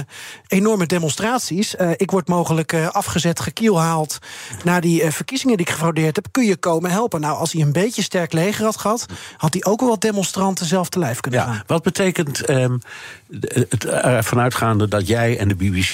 [0.47, 1.75] enorme demonstraties.
[1.75, 4.19] Uh, ik word mogelijk uh, afgezet, gekielhaald...
[4.63, 6.27] na die verkiezingen die ik gefraudeerd heb.
[6.31, 7.21] Kun je komen helpen?
[7.21, 9.05] Nou, als hij een beetje sterk leger had gehad...
[9.37, 11.63] had hij ook wel wat demonstranten zelf te lijf kunnen ja, gaan.
[11.67, 12.79] Wat betekent um,
[13.67, 15.93] het ervan uitgaande dat jij en de BBC...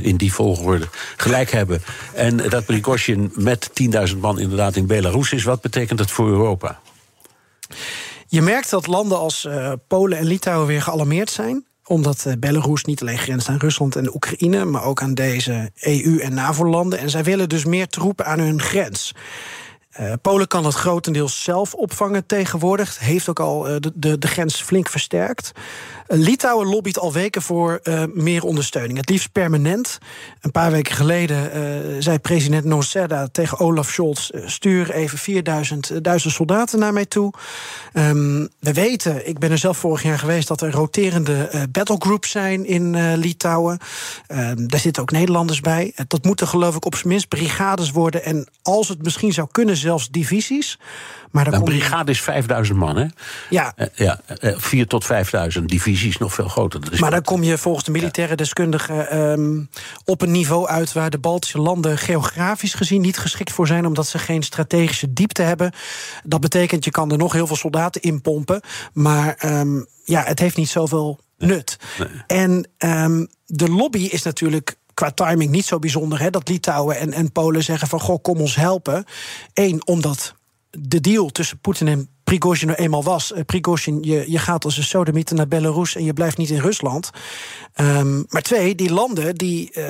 [0.00, 1.82] in die volgorde gelijk hebben...
[2.14, 3.70] en dat Prigozhin met
[4.10, 5.44] 10.000 man inderdaad in Belarus is...
[5.44, 6.80] wat betekent het voor Europa?
[8.30, 12.84] Je merkt dat landen als uh, Polen en Litouwen weer gealarmeerd zijn omdat uh, Belarus
[12.84, 16.98] niet alleen grenst aan Rusland en Oekraïne, maar ook aan deze EU- en NAVO-landen.
[16.98, 19.14] En zij willen dus meer troepen aan hun grens.
[20.00, 22.98] Uh, Polen kan dat grotendeels zelf opvangen tegenwoordig.
[22.98, 25.52] Heeft ook al uh, de, de, de grens flink versterkt.
[26.08, 27.80] Uh, Litouwen lobbyt al weken voor
[28.14, 28.98] meer ondersteuning.
[28.98, 29.98] Het liefst permanent.
[30.40, 34.30] Een paar weken geleden zei president Noseda tegen Olaf Scholz...
[34.44, 37.32] stuur even 4000 soldaten naar mij toe.
[37.92, 40.48] Um, we weten, ik ben er zelf vorig jaar geweest...
[40.48, 43.78] dat er roterende battlegroups zijn in Litouwen.
[44.26, 45.92] Ehm, daar zitten ook Nederlanders bij.
[46.06, 48.24] dat moeten geloof ik op zijn minst brigades worden.
[48.24, 50.78] En als het misschien zou kunnen zelfs divisies.
[51.30, 53.06] Maar een brigade is 5000 man, hè?
[53.50, 53.72] Ja.
[53.76, 55.68] Uh, ja, uh, 4 tot 5000.
[55.68, 56.80] Divisies nog veel groter.
[57.00, 59.68] Maar dan kom je volgens de militaire deskundigen um,
[60.04, 64.06] op een niveau uit waar de Baltische landen geografisch gezien niet geschikt voor zijn, omdat
[64.06, 65.72] ze geen strategische diepte hebben.
[66.24, 68.60] Dat betekent, je kan er nog heel veel soldaten in pompen.
[68.92, 71.76] Maar um, ja, het heeft niet zoveel nut.
[71.98, 72.08] Nee.
[72.26, 76.20] En um, de lobby is natuurlijk qua timing niet zo bijzonder.
[76.20, 79.04] Hè, dat Litouwen en, en Polen zeggen van goh, kom ons helpen.
[79.54, 80.34] Eén, omdat
[80.70, 83.32] de deal tussen Poetin en Prigozhin eenmaal was.
[83.32, 86.60] Uh, Prigozhin, je, je gaat als een sodemieter naar Belarus en je blijft niet in
[86.60, 87.10] Rusland.
[87.80, 89.84] Um, maar twee, die landen die uh,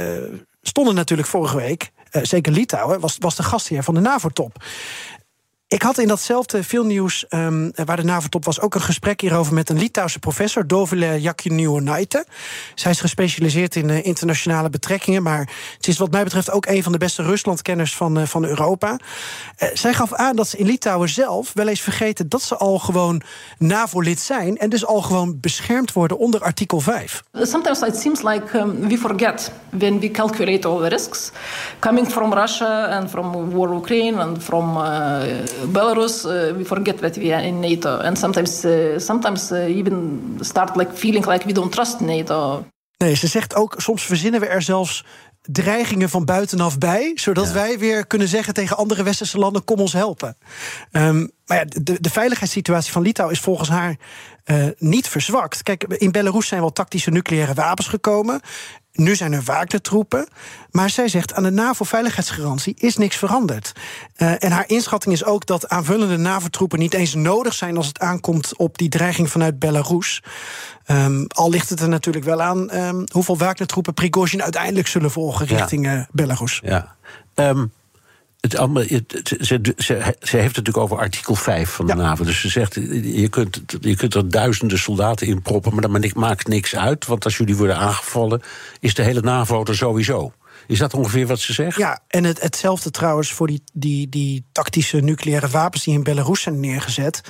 [0.62, 1.90] stonden natuurlijk vorige week.
[2.12, 4.64] Uh, zeker Litouwen was, was de gastheer van de NAVO-top.
[5.68, 9.70] Ik had in datzelfde filmnieuws, um, waar de NAVO-top was, ook een gesprek hierover met
[9.70, 12.26] een Litouwse professor, Dovile Jakiniuonaite.
[12.74, 16.83] Zij is gespecialiseerd in uh, internationale betrekkingen, maar ze is wat mij betreft ook een
[16.83, 18.98] van de beste Ruslandkenners van, uh, van Europa.
[19.59, 22.78] Uh, zij gaf aan dat ze in Litouwen zelf wel eens vergeten dat ze al
[22.78, 23.22] gewoon
[23.59, 27.22] NAVO-lid zijn en dus al gewoon beschermd worden onder artikel 5.
[27.33, 31.31] Sometimes it seems like um, we forget when we calculate all the risks
[31.78, 34.76] coming from Russia and from war Ukraine and from
[35.66, 40.21] Belarus, uh, we forget that we are in NATO, and sometimes, uh, sometimes uh, even
[40.40, 42.64] start like feeling like we don't trust NATO.
[42.97, 45.05] Nee, ze zegt ook, soms verzinnen we er zelfs
[45.42, 47.53] dreigingen van buitenaf bij, zodat ja.
[47.53, 50.37] wij weer kunnen zeggen tegen andere westerse landen: kom ons helpen.
[50.92, 53.97] Um, maar ja, de, de veiligheidssituatie van Litouwen is volgens haar
[54.44, 55.62] uh, niet verzwakt.
[55.62, 58.40] Kijk, in Belarus zijn wel tactische nucleaire wapens gekomen.
[58.98, 60.28] Nu zijn er Wagner-troepen.
[60.70, 63.72] Maar zij zegt aan de NAVO-veiligheidsgarantie is niks veranderd.
[64.16, 67.98] Uh, en haar inschatting is ook dat aanvullende NAVO-troepen niet eens nodig zijn als het
[68.00, 70.22] aankomt op die dreiging vanuit Belarus.
[70.87, 75.46] Um, al ligt het er natuurlijk wel aan um, hoeveel Wagner-troepen Prigozhin uiteindelijk zullen volgen
[75.46, 75.96] richting ja.
[75.96, 76.61] uh, Belarus.
[76.64, 76.94] Ja.
[77.34, 77.72] Um,
[78.40, 82.24] Het allemaal, het, ze, ze, ze, heeft het natuurlijk over artikel 5 van de NAVO.
[82.24, 85.72] Dus ze zegt, je kunt, je kunt er duizenden soldaten in proppen...
[85.74, 88.42] maar dat maakt niks uit, want als jullie worden aangevallen...
[88.81, 90.33] is de hele NAVO er sowieso.
[90.66, 91.77] Is dat ongeveer wat ze zegt?
[91.77, 95.85] Ja, en het, hetzelfde trouwens voor die, die, die tactische nucleaire wapens...
[95.85, 97.20] die in Belarus zijn neergezet.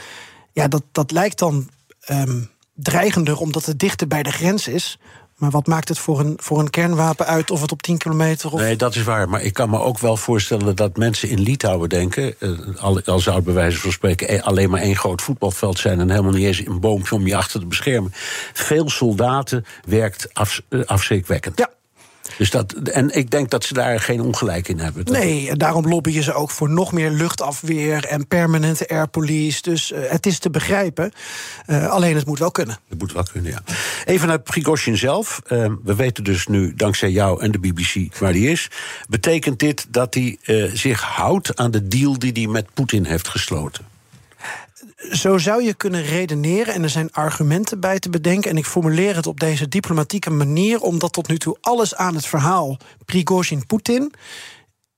[0.53, 1.69] Ja, dat, dat lijkt dan
[2.11, 4.99] um, dreigender omdat het dichter bij de grens is...
[5.39, 8.53] Maar wat maakt het voor een, voor een kernwapen uit of het op 10 kilometer
[8.53, 8.61] of...
[8.61, 9.29] Nee, dat is waar.
[9.29, 12.41] Maar ik kan me ook wel voorstellen dat mensen in Litouwen denken...
[12.41, 15.79] Eh, al, al zou het bij wijze van spreken e- alleen maar één groot voetbalveld
[15.79, 16.01] zijn...
[16.01, 18.13] en helemaal niet eens een boompje om je achter te beschermen.
[18.53, 21.59] Veel soldaten werkt af, eh, afschrikwekkend.
[21.59, 21.71] Ja,
[22.39, 25.05] dus dat, en ik denk dat ze daar geen ongelijk in hebben.
[25.05, 29.63] Nee, daarom lobbyen ze ook voor nog meer luchtafweer en permanente air police.
[29.63, 31.13] Dus uh, het is te begrijpen.
[31.67, 32.79] Uh, alleen het moet wel kunnen.
[32.89, 33.63] Het moet wel kunnen, ja.
[34.05, 35.41] Even naar Prigozhin zelf.
[35.49, 38.71] Uh, we weten dus nu, dankzij jou en de BBC, waar hij is.
[39.09, 40.39] Betekent dit dat hij
[40.73, 43.88] zich houdt aan de deal die hij met Poetin heeft gesloten?
[45.13, 48.51] Zo zou je kunnen redeneren en er zijn argumenten bij te bedenken.
[48.51, 52.27] En ik formuleer het op deze diplomatieke manier, omdat tot nu toe alles aan het
[52.27, 54.13] verhaal Prigozhin-Poetin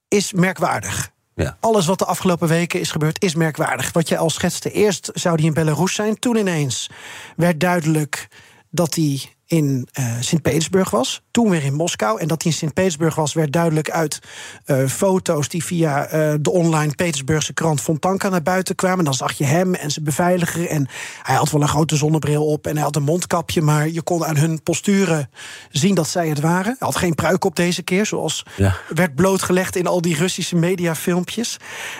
[0.07, 1.11] is merkwaardig.
[1.35, 1.57] Ja.
[1.59, 3.91] Alles wat de afgelopen weken is gebeurd is merkwaardig.
[3.91, 6.89] Wat jij al schetste, eerst zou hij in Belarus zijn, toen ineens
[7.35, 8.27] werd duidelijk
[8.69, 11.21] dat hij in uh, Sint-Petersburg was.
[11.31, 12.19] Toen weer in Moskou.
[12.19, 14.19] En dat hij in Sint-Petersburg was, werd duidelijk uit
[14.65, 19.05] uh, foto's die via uh, de online Petersburgse krant Fontanka naar buiten kwamen.
[19.05, 20.67] Dan zag je hem en zijn beveiliger.
[20.67, 20.87] En
[21.21, 23.61] hij had wel een grote zonnebril op en hij had een mondkapje.
[23.61, 25.29] Maar je kon aan hun posturen
[25.69, 26.75] zien dat zij het waren.
[26.79, 28.77] Hij had geen pruik op deze keer, zoals ja.
[28.87, 31.57] werd blootgelegd in al die Russische mediafilmpjes.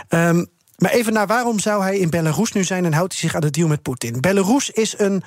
[0.10, 3.36] Um, maar even naar waarom zou hij in Belarus nu zijn en houdt hij zich
[3.36, 4.20] aan de deal met Poetin?
[4.20, 5.24] Belarus is een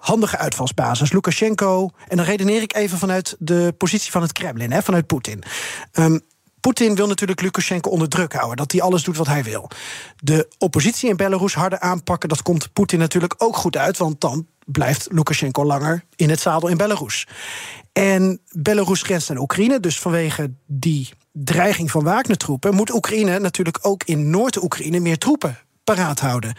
[0.00, 1.12] handige uitvalsbasis.
[1.12, 5.42] Lukashenko, en dan redeneer ik even vanuit de positie van het Kremlin, hè, vanuit Poetin.
[5.92, 6.20] Um,
[6.60, 9.70] Poetin wil natuurlijk Lukashenko onder druk houden, dat hij alles doet wat hij wil.
[10.16, 14.46] De oppositie in Belarus harder aanpakken, dat komt Poetin natuurlijk ook goed uit, want dan
[14.64, 17.26] blijft Lukashenko langer in het zadel in Belarus.
[17.92, 24.04] En Belarus grenst aan Oekraïne, dus vanwege die dreiging van Wagner-troepen moet Oekraïne natuurlijk ook
[24.04, 26.54] in Noord-Oekraïne meer troepen paraat houden.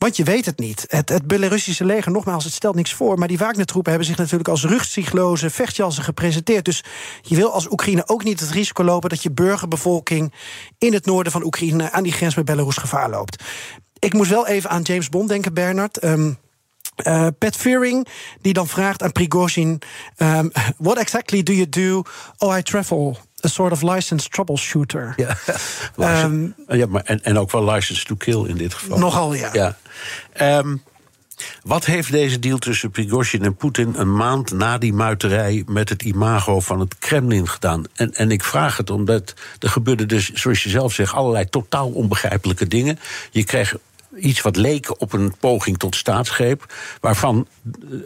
[0.00, 0.84] Want je weet het niet.
[0.88, 3.18] Het, het Belarussische leger, nogmaals, het stelt niks voor.
[3.18, 6.64] Maar die Wagner-troepen hebben zich natuurlijk als rugzichtloze vechtjassen gepresenteerd.
[6.64, 6.84] Dus
[7.22, 10.32] je wil als Oekraïne ook niet het risico lopen dat je burgerbevolking
[10.78, 13.44] in het noorden van Oekraïne aan die grens met Belarus gevaar loopt.
[13.98, 16.04] Ik moest wel even aan James Bond denken, Bernard.
[16.04, 16.38] Um,
[17.06, 18.06] uh, Pat Fearing,
[18.40, 19.82] die dan vraagt aan Prigozhin:
[20.16, 22.02] um, What exactly do you do?
[22.38, 25.14] Oh, I travel a sort of licensed troubleshooter.
[25.16, 25.36] Ja,
[26.24, 28.98] um, ja maar en, en ook wel licensed to kill in dit geval.
[28.98, 29.50] Nogal, ja.
[29.52, 29.76] ja.
[30.58, 30.82] Um,
[31.62, 36.02] wat heeft deze deal tussen Prigozhin en Poetin een maand na die muiterij met het
[36.02, 37.84] imago van het Kremlin gedaan?
[37.94, 41.88] En, en ik vraag het omdat er gebeurden dus, zoals je zelf zegt, allerlei totaal
[41.88, 42.98] onbegrijpelijke dingen.
[43.30, 43.76] Je kreeg
[44.20, 46.74] iets wat leek op een poging tot staatsgreep.
[47.00, 47.46] Waarvan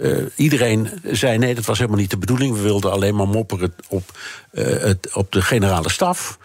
[0.01, 2.55] uh, iedereen zei: nee, dat was helemaal niet de bedoeling.
[2.55, 4.19] We wilden alleen maar mopperen op,
[4.53, 6.39] uh, het, op de generale staf.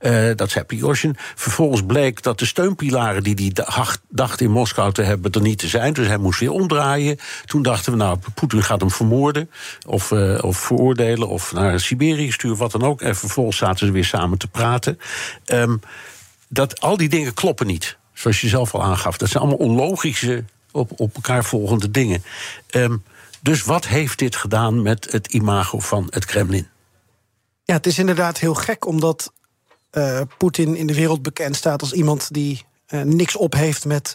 [0.00, 1.16] Uh, dat zei Prigozhin.
[1.34, 5.58] Vervolgens bleek dat de steunpilaren die hij dacht, dacht in Moskou te hebben, er niet
[5.58, 5.92] te zijn.
[5.92, 7.18] Dus hij moest weer omdraaien.
[7.44, 9.50] Toen dachten we, nou, Poetin gaat hem vermoorden.
[9.86, 11.28] Of, of veroordelen.
[11.28, 13.00] Of naar Siberië sturen, wat dan ook.
[13.00, 14.98] En vervolgens zaten ze weer samen te praten.
[15.46, 15.80] Um,
[16.48, 19.16] dat, al die dingen kloppen niet zoals je zelf al aangaf.
[19.16, 22.24] Dat zijn allemaal onlogische, op, op elkaar volgende dingen.
[22.70, 23.02] Um,
[23.40, 26.68] dus wat heeft dit gedaan met het imago van het Kremlin?
[27.64, 29.32] Ja, het is inderdaad heel gek, omdat
[29.92, 34.14] uh, Poetin in de wereld bekend staat als iemand die uh, niks op heeft met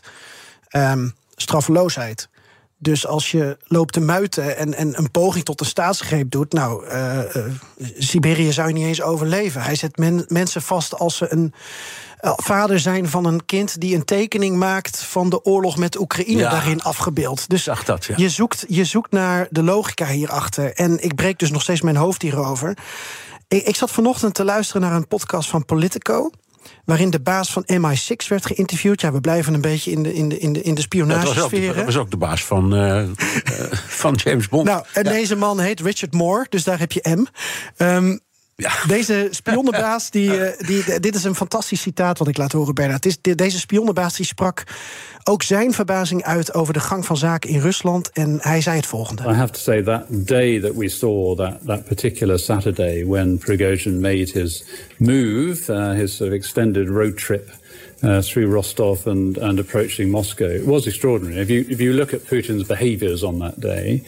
[0.71, 2.29] um, straffeloosheid.
[2.77, 6.87] Dus als je loopt te muiten en, en een poging tot een staatsgreep doet, nou,
[6.87, 7.19] uh,
[7.97, 9.61] Siberië zou je niet eens overleven.
[9.61, 11.53] Hij zet men, mensen vast als ze een
[12.21, 16.49] vader zijn van een kind die een tekening maakt van de oorlog met Oekraïne Ja.
[16.49, 17.49] daarin afgebeeld.
[17.49, 18.13] Dus Zag dat, ja.
[18.17, 20.73] je, zoekt, je zoekt naar de logica hierachter.
[20.73, 22.77] En ik breek dus nog steeds mijn hoofd hierover.
[23.47, 26.29] Ik, ik zat vanochtend te luisteren naar een podcast van Politico.
[26.86, 29.01] Waarin de baas van MI6 werd geïnterviewd.
[29.01, 31.27] Ja, we blijven een beetje in de, in de, in de, in de Dat was,
[31.29, 31.75] ook, spionagesfeer.
[31.75, 33.10] dat was ook de baas van, uh, uh,
[34.03, 34.65] van James Bond.
[34.67, 37.25] Nou, en deze man heet Richard Moore, dus daar heb je M.
[37.84, 38.19] Um,
[38.62, 38.71] ja.
[38.88, 43.04] Deze spionnenbaas, die, uh, die, dit is een fantastisch citaat wat ik laat horen, Bernard.
[43.04, 44.63] Het is, deze spionnenbaas die sprak
[45.23, 48.12] ook zijn verbazing uit over de gang van zaken in Rusland.
[48.12, 49.23] En hij zei het volgende.
[49.23, 54.00] I have to say that day that we saw that, that particular Saturday when Prigozhin
[54.00, 54.63] made his
[54.98, 57.50] move, uh, his sort of extended road trip
[58.04, 60.50] uh, through Rostov and, and approaching Moscow.
[60.50, 61.42] It was extraordinary.
[61.42, 64.04] If you, if you look at Putin's behaviors on that day,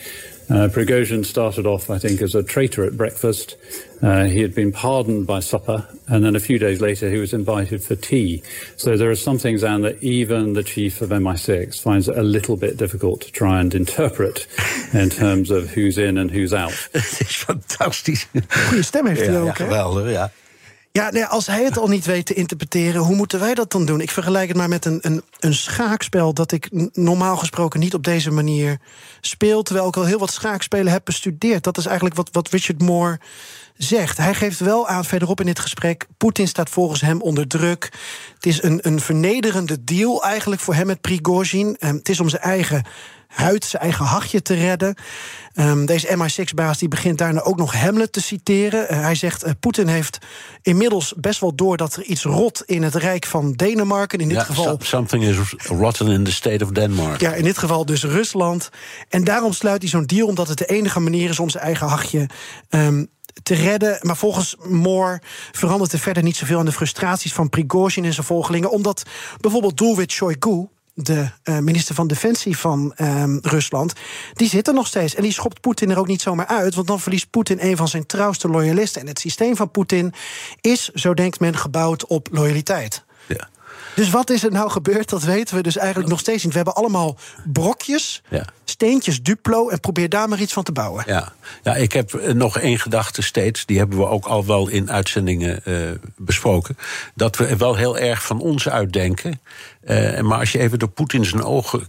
[0.50, 3.56] uh, Prigozhin started off, I think, as a traitor at breakfast.
[4.04, 7.32] Uh, he had been pardoned by supper, and then a few days later he was
[7.32, 8.44] invited for tea.
[8.76, 12.58] So there are some things, Anne, that even the chief of MI6 finds a little
[12.58, 14.46] bit difficult to try and interpret
[14.94, 16.74] in terms of who's in and who's out.
[16.92, 18.28] Het is fantastisch.
[18.48, 20.32] Goeie stem heeft hij Ja, ook, ja, geweldig, ja.
[20.92, 23.86] Ja, nee, als hij het al niet weet te interpreteren, hoe moeten wij dat dan
[23.86, 24.02] doen?
[24.02, 28.04] Ik vergelijk het maar met een, een, een schaakspel dat ik normaal gesproken niet op
[28.04, 28.78] deze manier
[29.22, 29.64] speel.
[29.64, 31.64] Terwijl ik al heel wat schaakspelen heb bestudeerd.
[31.64, 33.20] Dat is eigenlijk wat, wat Richard Moore
[33.78, 34.18] zegt.
[34.18, 36.08] Hij geeft wel aan verderop in dit gesprek.
[36.18, 37.90] Poetin staat volgens hem onder druk.
[38.36, 41.76] Het is een, een vernederende deal eigenlijk voor hem met Prigozhin.
[41.80, 42.84] Ehm, het is om zijn eigen
[43.28, 44.96] huid, zijn eigen hachje te redden.
[45.54, 48.90] Ehm, deze MI6-baas die begint daarna ook nog Hamlet te citeren.
[48.90, 50.18] Eh, hij zegt, eh, Poetin heeft
[50.62, 51.78] inmiddels best wel door...
[51.78, 54.20] dat er iets rot in het rijk van Denemarken...
[54.20, 57.22] in dit Ja, geval so- something is rotten in the state of Denmark.
[57.22, 58.70] ja, in dit geval dus Rusland.
[59.10, 61.88] En daarom sluit hij zo'n deal, omdat het de enige manier is om zijn eigen
[61.88, 62.30] hachje
[62.70, 63.06] ehm,
[63.44, 63.98] te redden.
[64.02, 65.22] Maar volgens Moore
[65.52, 68.72] verandert er verder niet zoveel aan de frustraties van Prigozhin en zijn volgelingen.
[68.72, 69.04] Omdat
[69.40, 70.68] bijvoorbeeld Doelwit Shoigu.
[70.96, 73.94] De eh, minister van Defensie van ehm, Rusland.
[74.34, 75.16] Die zit er nog steeds.
[75.16, 76.76] En die schopt Poetin er ook niet zomaar uit.
[76.76, 79.02] Want dan verliest Poetin een van zijn trouwste loyalisten.
[79.02, 80.14] En het systeem van Poetin
[80.62, 83.04] is, zo denkt men, gebouwd op loyaliteit.
[83.28, 83.50] Ja.
[83.96, 85.10] Dus wat is er nou gebeurd?
[85.10, 86.52] Dat weten we dus eigenlijk nog steeds niet.
[86.52, 88.46] We hebben allemaal brokjes, Ja.
[88.66, 89.70] Steentjes, duplo...
[89.70, 91.04] en probeer daar maar iets van te bouwen.
[91.08, 91.34] Ja.
[91.64, 93.66] ja, ik heb eh, nog één gedachte steeds.
[93.66, 95.76] Die hebben we ook al wel in uitzendingen eh,
[96.18, 96.78] besproken.
[97.16, 99.42] Dat we wel heel erg van ons uitdenken.
[99.84, 101.88] Eh, maar als je even door Poetin zijn ogen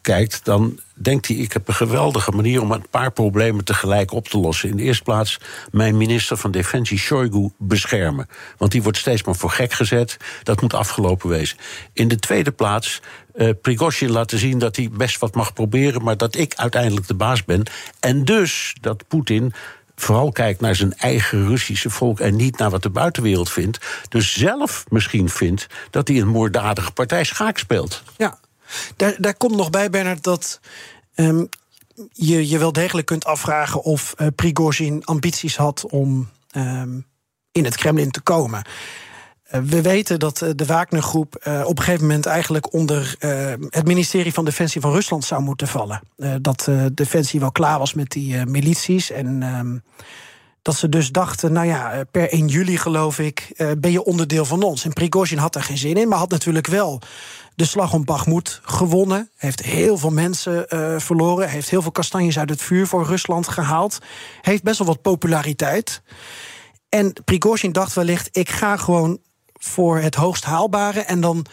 [0.00, 4.28] kijkt, dan denkt hij: ik heb een geweldige manier om een paar problemen tegelijk op
[4.28, 4.68] te lossen.
[4.68, 8.28] In de eerste plaats mijn minister van Defensie, Shoigu, beschermen.
[8.58, 10.16] Want die wordt steeds maar voor gek gezet.
[10.42, 11.58] Dat moet afgelopen wezen.
[11.92, 13.00] In de tweede plaats.
[13.34, 17.14] Eh Prigozhin laten zien dat hij best wat mag proberen, maar dat ik uiteindelijk de
[17.14, 17.62] baas ben.
[18.00, 19.52] En dus dat Poetin
[19.96, 23.78] vooral kijkt naar zijn eigen Russische volk en niet naar wat de buitenwereld vindt.
[24.08, 28.02] Dus zelf misschien vindt dat hij een moorddadige partij schaak speelt.
[28.16, 28.38] Ja,
[28.96, 30.60] daar, daar komt nog bij, Bernard, dat
[31.14, 31.44] ehm,
[32.12, 36.98] je je wel degelijk kunt afvragen of eh Prigozhin ambities had om ehm,
[37.52, 38.64] in het Kremlin te komen.
[39.54, 43.16] Eh, we weten dat eh, de Wagner-groep eh, op een gegeven moment eigenlijk onder
[43.68, 46.00] het ministerie van Defensie van Rusland zou moeten vallen.
[46.40, 49.42] Dat Defensie wel klaar was met die milities en.
[49.42, 49.78] ehm,
[50.62, 54.62] dat ze dus dachten, nou ja, per 1 juli geloof ik, ben je onderdeel van
[54.62, 54.84] ons.
[54.84, 57.00] En Prigozhin had daar geen zin in, maar had natuurlijk wel
[57.54, 59.30] de slag om Bakhmut gewonnen.
[59.36, 60.66] Heeft heel veel mensen
[61.00, 61.48] verloren.
[61.48, 63.98] Heeft heel veel kastanjes uit het vuur voor Rusland gehaald.
[64.40, 66.02] Heeft best wel wat populariteit.
[66.88, 69.18] En Prigozhin dacht wellicht, ik ga gewoon
[69.64, 71.00] voor het hoogst haalbare.
[71.00, 71.46] En dan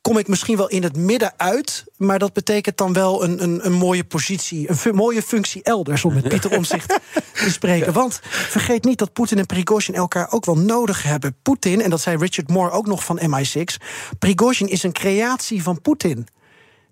[0.00, 1.84] kom ik misschien wel in het midden uit.
[1.96, 6.04] Maar dat betekent dan wel een, een, een mooie positie, een fu- mooie functie elders,
[6.04, 6.98] om met Pieter Omzicht
[7.32, 7.92] te spreken.
[7.92, 11.36] Want vergeet niet dat Poetin en Prigozhin elkaar ook wel nodig hebben.
[11.42, 13.84] Poetin, en dat zei Richard Moore ook nog van MI6,
[14.18, 16.26] Prigozhin is een creatie van Poetin.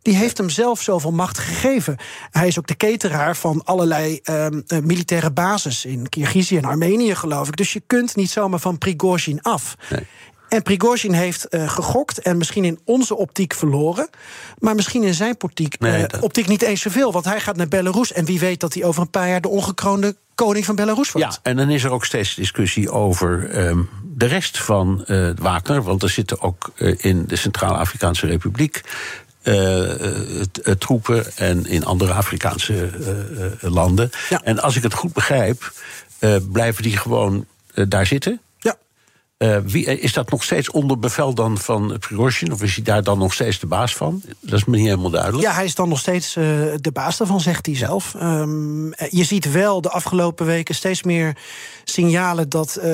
[0.03, 1.97] Die heeft hem zelf zoveel macht gegeven.
[2.30, 7.14] Hij is ook de cateraar van allerlei ehm, eh, militaire bases in Kirgizië en Armenië,
[7.14, 7.57] geloof ik.
[7.57, 9.76] Dus je kunt niet zomaar van Prigozhin af.
[10.57, 14.09] En Prigozhin heeft eh, gegokt en misschien in onze optiek verloren.
[14.59, 17.13] Maar misschien in zijn optiek, Nee, eh, dat- optiek niet eens zoveel.
[17.13, 18.13] Want hij gaat naar Belarus.
[18.13, 21.35] En wie weet dat hij over een paar jaar de ongekroonde koning van Belarus wordt.
[21.35, 23.81] Ja, en dan is er ook steeds discussie over ehm,
[24.15, 25.83] de rest van eh Wagner.
[25.83, 28.81] Want er zitten ook in de Centraal-Afrikaanse Republiek.
[30.79, 32.91] troepen en in andere Afrikaanse
[33.61, 34.11] landen.
[34.29, 34.41] Ja.
[34.45, 35.73] En als ik het goed begrijp,
[36.53, 37.47] blijven die gewoon
[37.89, 38.41] daar zitten.
[39.37, 42.53] Eh, wie, eh, is dat nog steeds onder bevel dan van Prigozhin?
[42.53, 44.22] Of is hij daar dan nog steeds de baas van?
[44.41, 45.43] Dat is me niet helemaal duidelijk.
[45.43, 46.45] Ja, hij is dan nog steeds eh,
[46.76, 48.14] de baas daarvan, zegt hij zelf.
[48.14, 51.37] Ehm, eh, je ziet wel de afgelopen weken steeds meer
[51.84, 52.91] signalen dat eh,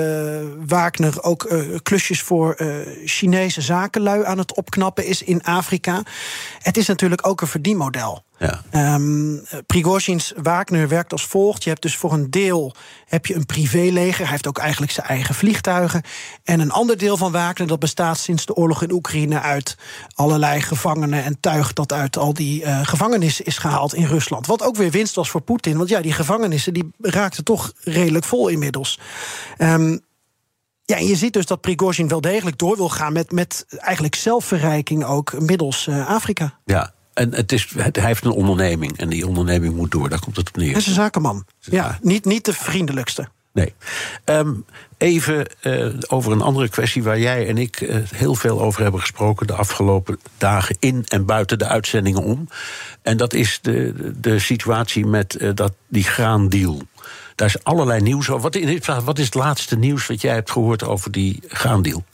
[0.67, 2.57] Wagner ook klusjes voor
[3.05, 6.03] Chinese zakenlui aan het opknappen is in Afrika.
[6.59, 8.23] Het is natuurlijk ook een verdienmodel.
[8.43, 8.63] Ja.
[8.71, 11.63] Ehm Prigozhin's Wagner werkt als volgt.
[11.63, 12.75] Je hebt dus voor een deel
[13.07, 14.21] heb je een privéleger.
[14.21, 16.03] Hij heeft ook eigenlijk zijn eigen vliegtuigen.
[16.45, 19.77] En een ander deel van Wagner dat bestaat sinds de oorlog in Oekraïne uit
[20.15, 24.47] allerlei gevangenen en tuig dat uit al die eh, gevangenissen is gehaald in Rusland.
[24.47, 25.77] Wat ook weer winst was voor Poetin.
[25.77, 28.99] Want ja, die gevangenissen die raakten toch redelijk vol inmiddels.
[29.57, 29.99] Ehm,
[30.85, 34.15] ja, en je ziet dus dat Prigozhin wel degelijk door wil gaan met, met eigenlijk
[34.15, 36.59] zelfverrijking ook middels eh, Afrika.
[36.65, 40.09] Ja, en het is, het- hij heeft een onderneming en die onderneming moet door.
[40.09, 40.71] Daar komt het op neer.
[40.71, 41.45] Hij is een zakenman.
[41.61, 43.29] Ja, niet, niet de vriendelijkste.
[43.53, 43.75] Nee.
[44.25, 44.53] Ehm,
[44.99, 49.01] even uh, over een andere kwestie waar jij en ik uh, heel veel over hebben
[49.01, 52.49] gesproken de afgelopen dagen in en buiten de uitzendingen om.
[53.03, 56.83] En dat is de, de situatie met uh, dat, die graandeal.
[57.35, 58.43] Daar is allerlei nieuws over.
[58.43, 62.05] Wat, in, wat is het laatste nieuws wat jij hebt gehoord over die graandeal?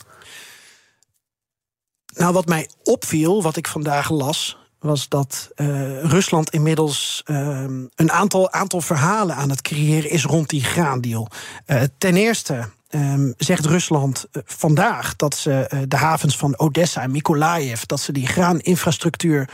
[2.15, 7.63] Nou, wat mij opviel, wat ik vandaag las, was dat uh, Rusland inmiddels uh,
[7.95, 11.27] een aantal, aantal verhalen aan het creëren is rond die graandeal.
[11.67, 17.81] Uh, ten eerste um, zegt Rusland vandaag dat ze de havens van Odessa en Mykolaiv,
[17.81, 19.49] dat ze die graaninfrastructuur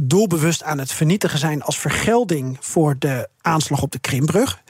[0.00, 4.62] doelbewust aan het vernietigen zijn als vergelding voor de aanslag op de Krimbrug.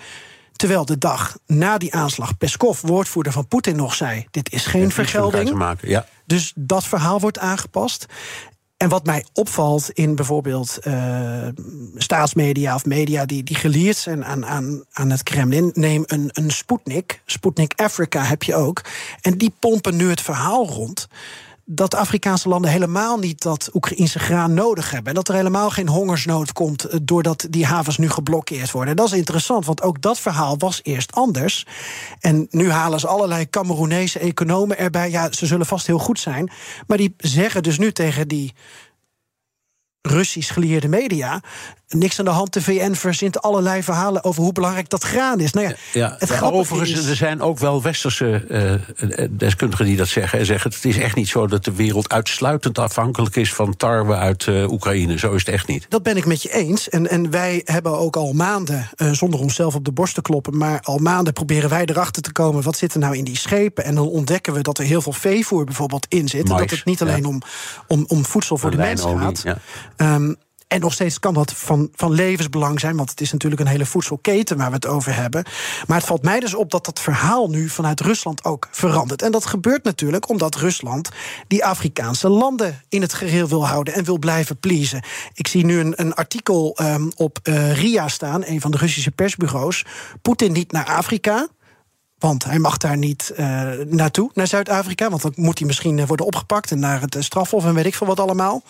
[0.53, 4.91] Terwijl de dag na die aanslag Peskov, woordvoerder van Poetin, nog zei: dit is geen
[4.91, 5.77] vergelding.
[5.81, 6.07] Ja.
[6.25, 8.07] Dus dat verhaal wordt aangepast.
[8.77, 11.49] En wat mij opvalt in bijvoorbeeld uh,
[11.95, 16.51] staatsmedia of media die, die geleerd zijn aan, aan, aan het Kremlin, neem een, een
[16.51, 18.85] Sputnik, Sputnik Africa heb je ook.
[19.21, 21.09] En die pompen nu het verhaal rond
[21.69, 25.09] dat Afrikaanse landen helemaal niet dat Oekraïnse graan nodig hebben.
[25.09, 28.91] En dat er helemaal geen hongersnood komt eh, doordat die havens nu geblokkeerd worden.
[28.91, 31.67] En dat is interessant, want ook dat verhaal was eerst anders.
[32.21, 35.11] En nu halen ze allerlei Cameroenese economen erbij.
[35.11, 36.51] Ja, ze zullen vast heel goed zijn.
[36.87, 38.55] Maar die zeggen dus nu tegen die
[40.03, 41.43] Russisch geleerde media.
[41.89, 42.53] Niks aan de hand.
[42.53, 45.53] De VN verzint allerlei verhalen over hoe belangrijk dat graan is.
[45.53, 47.07] Nou ja, ja, het overigens, is...
[47.07, 48.45] er zijn ook wel westerse
[48.99, 50.39] uh, deskundigen die dat zeggen.
[50.39, 54.15] En zeggen: het is echt niet zo dat de wereld uitsluitend afhankelijk is van tarwe
[54.15, 55.19] uit uh, Oekraïne.
[55.19, 55.87] Zo is het echt niet.
[55.89, 56.89] Dat ben ik met je eens.
[56.89, 60.57] En, en wij hebben ook al maanden, uh, zonder onszelf op de borst te kloppen,
[60.57, 62.63] maar al maanden proberen wij erachter te komen.
[62.63, 63.85] wat zit er nou in die schepen?
[63.85, 66.49] En dan ontdekken we dat er heel veel veevoer bijvoorbeeld in zit.
[66.49, 67.29] Mais, dat het niet alleen ja.
[67.29, 67.43] om,
[67.87, 69.43] om, om voedsel voor de mens gaat.
[69.45, 69.59] Ja.
[70.15, 70.37] Um,
[70.69, 73.87] en nog steeds kan dat van, van levensbelang zijn, want het is natuurlijk een hele
[73.87, 75.45] voedselketen waar we het over hebben.
[75.87, 79.23] Maar het valt mij dus op dat dat verhaal nu vanuit Rusland ook verandert.
[79.23, 81.09] En dat gebeurt natuurlijk omdat Rusland
[81.49, 85.03] die Afrikaanse landen in het geheel wil houden en wil blijven pleasen.
[85.35, 89.11] Ik zie nu een, een artikel um, op uh, RIA staan, een van de Russische
[89.11, 89.85] persbureaus.
[90.23, 91.49] Poetin niet naar Afrika,
[92.19, 95.11] want hij mag daar niet uh, naartoe, naar Zuid-Afrika.
[95.11, 98.07] Want dan moet hij misschien worden opgepakt en naar het strafhof en weet ik veel
[98.07, 98.63] wat allemaal.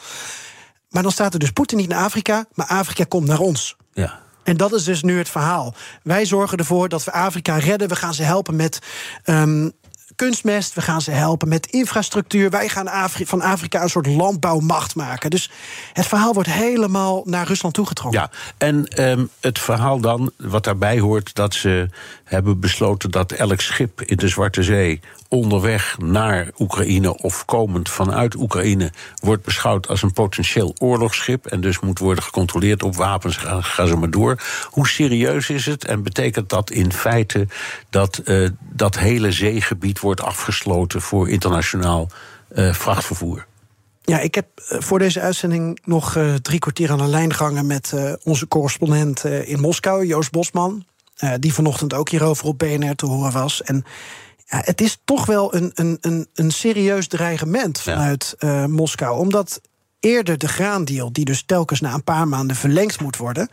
[0.91, 3.77] Maar dan staat er dus Poetin niet naar Afrika, maar Afrika komt naar ons.
[3.93, 4.19] Ja.
[4.43, 5.75] En dat is dus nu het verhaal.
[6.03, 7.89] Wij zorgen ervoor dat we Afrika redden.
[7.89, 8.79] We gaan ze helpen met
[9.25, 9.73] um,
[10.17, 10.75] kunstmest.
[10.75, 12.51] We gaan ze helpen met infrastructuur.
[12.51, 15.31] Wij gaan Afri van Afrika een soort landbouwmacht maken.
[15.31, 15.51] Dus
[15.93, 18.21] het verhaal wordt helemaal naar Rusland toegetrokken.
[18.21, 21.89] Ja, en um, het verhaal dan, wat daarbij hoort, dat ze
[22.25, 28.35] hebben besloten dat elk schip in de Zwarte Zee onderweg naar Oekraïne of komend vanuit
[28.35, 28.91] Oekraïne
[29.23, 33.37] wordt beschouwd als een potentieel oorlogsschip en dus moet worden gecontroleerd op wapens.
[33.37, 34.43] Ga, ga ze maar door.
[34.71, 37.47] Hoe serieus is het en betekent dat in feite
[37.91, 42.09] dat uh, dat hele zeegebied wordt afgesloten voor internationaal
[42.53, 43.47] uh, vrachtvervoer?
[44.03, 48.49] Ja, ik heb voor deze uitzending nog drie kwartier aan de lijn gehangen met onze
[48.49, 50.85] correspondent in Moskou, Joost Bosman.
[51.39, 53.63] die vanochtend ook hierover op BNR te horen was.
[53.63, 53.85] En
[54.49, 58.63] ja, het is toch wel een, een, een, een serieus dreigement vanuit ja.
[58.63, 59.19] uh, Moskou.
[59.19, 59.61] Omdat
[60.01, 63.49] eerder de graandeal, die dus telkens na een paar maanden verlengd moet worden.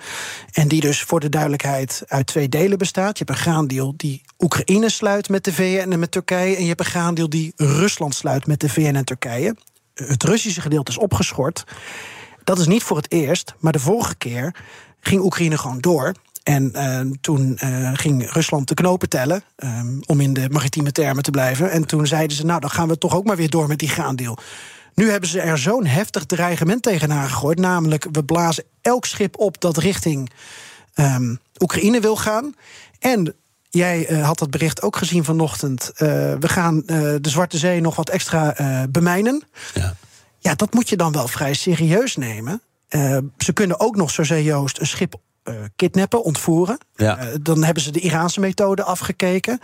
[0.51, 3.17] En die dus voor de duidelijkheid uit twee delen bestaat.
[3.17, 6.55] Je hebt een graandeal die Oekraïne sluit met de VN en met Turkije.
[6.55, 9.55] En je hebt een graandeal die Rusland sluit met de VN en Turkije.
[9.93, 11.63] Het Russische gedeelte is opgeschort.
[12.43, 14.55] Dat is niet voor het eerst, maar de vorige keer
[14.99, 16.13] ging Oekraïne gewoon door.
[16.43, 21.23] En uh, toen uh, ging Rusland de knopen tellen, um, om in de maritieme termen
[21.23, 21.71] te blijven.
[21.71, 23.89] En toen zeiden ze, nou, dan gaan we toch ook maar weer door met die
[23.89, 24.37] graandeel.
[24.93, 27.59] Nu hebben ze er zo'n heftig dreigement tegenaan gegooid.
[27.59, 30.31] Namelijk, we blazen elk schip op dat richting
[30.95, 32.55] um, Oekraïne wil gaan.
[32.99, 33.35] En
[33.69, 35.91] jij uh, had dat bericht ook gezien vanochtend.
[35.95, 38.55] we gaan de Zwarte Zee nog wat extra
[38.89, 39.43] bemijnen.
[39.73, 39.95] Ja.
[40.39, 42.61] ja, dat moet je dan wel vrij serieus nemen.
[43.37, 45.15] ze kunnen ook nog, zo zei Joost, een schip
[45.75, 46.77] kidnappen, ontvoeren.
[46.95, 47.23] Ja.
[47.23, 49.59] Uh, dan hebben ze de Iraanse methode afgekeken.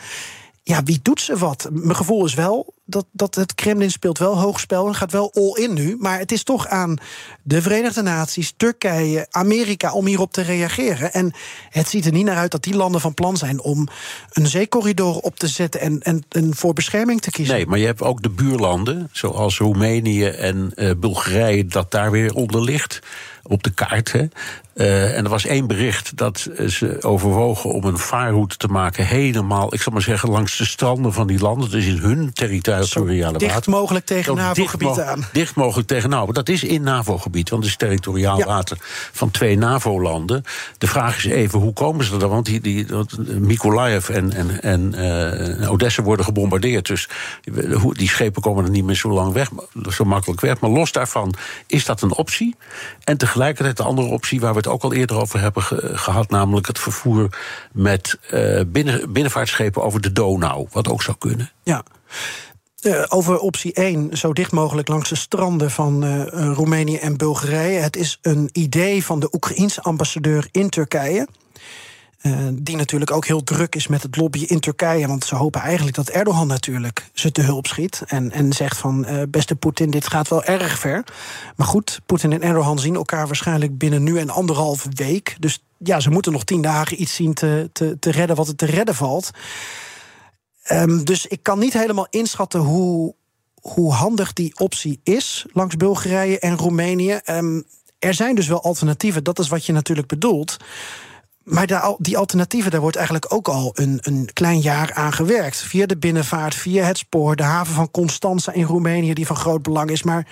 [0.63, 1.69] Ja, wie doet ze wat?
[1.71, 5.63] Mijn gevoel is wel dat, dat het Kremlin speelt wel hoogspel en gaat wel all
[5.63, 5.95] in nu.
[5.99, 6.97] Maar het is toch aan
[7.43, 11.13] de Verenigde Naties, Turkije, Amerika om hierop te reageren.
[11.13, 11.33] En
[11.69, 13.87] het ziet er niet naar uit dat die landen van plan zijn om
[14.29, 17.55] een zeecorridor op te zetten en, en, voor bescherming te kiezen.
[17.55, 22.33] Nee, maar je hebt ook de buurlanden, zoals Roemenië en uh, Bulgarije, dat daar weer
[22.33, 22.99] onder ligt
[23.43, 24.11] op de kaart.
[24.11, 24.27] Hè.
[24.75, 29.73] Uh, en er was één bericht dat ze overwogen om een vaarroute te maken, helemaal,
[29.73, 33.53] ik zal maar zeggen, langs de stranden van die landen, dus in hun territorium dicht
[33.53, 33.71] water.
[33.71, 35.25] mogelijk tegen NAVO-gebied aan.
[35.33, 36.31] Dicht mogelijk tegen NAVO.
[36.31, 38.45] Dat is in NAVO-gebied, want het is territoriaal Ja.
[38.45, 38.77] water
[39.11, 40.43] van twee NAVO-landen.
[40.77, 42.29] De vraag is even, hoe komen ze er dan?
[42.29, 44.93] Want die, die, want Mykolaiv en, en, en
[45.61, 46.85] eh, Odessa worden gebombardeerd.
[46.87, 47.09] Dus
[47.73, 49.49] hoe- die schepen komen er niet meer zo lang weg,
[49.89, 50.59] zo makkelijk weg.
[50.59, 51.33] Maar los daarvan
[51.67, 52.55] is dat een optie.
[53.03, 56.29] En tegelijkertijd de andere optie waar we het ook al eerder over hebben ge- gehad,
[56.29, 57.29] namelijk het vervoer
[57.71, 60.67] met eh, binnen, binnenvaartschepen over de Donau.
[60.71, 61.51] Wat ook zou kunnen.
[61.63, 61.83] Ja.
[62.81, 67.17] Eh, over optie 1, zo dicht mogelijk langs de stranden van eh, eh, Roemenië en
[67.17, 67.79] Bulgarije.
[67.79, 71.27] Het is een idee van de Oekraïense ambassadeur in Turkije.
[72.53, 75.07] Die natuurlijk ook heel druk is met het lobbyen in Turkije.
[75.07, 78.03] Want ze hopen eigenlijk dat Erdogan natuurlijk ze te hulp schiet.
[78.07, 81.03] En, en zegt van, beste Poetin, dit gaat wel erg ver.
[81.55, 85.35] Maar goed, Poetin en Erdogan zien elkaar waarschijnlijk binnen nu en anderhalve week.
[85.39, 88.55] Dus ja, ze moeten nog tien dagen iets zien te, te, te redden wat er
[88.55, 89.31] te redden valt.
[90.63, 93.15] Ehm, dus ik kan niet helemaal inschatten hoe,
[93.61, 97.19] hoe handig die optie is langs Bulgarije en Roemenië.
[97.23, 97.61] Ehm,
[97.99, 100.57] er zijn dus wel alternatieven, dat is wat je natuurlijk bedoelt.
[101.43, 105.57] Maar die alternatieven, daar wordt eigenlijk ook al een, een klein jaar aan gewerkt.
[105.57, 109.61] Via de binnenvaart, via het spoor, de haven van Constanza in Roemenië, die van groot
[109.61, 110.03] belang is.
[110.03, 110.27] Maar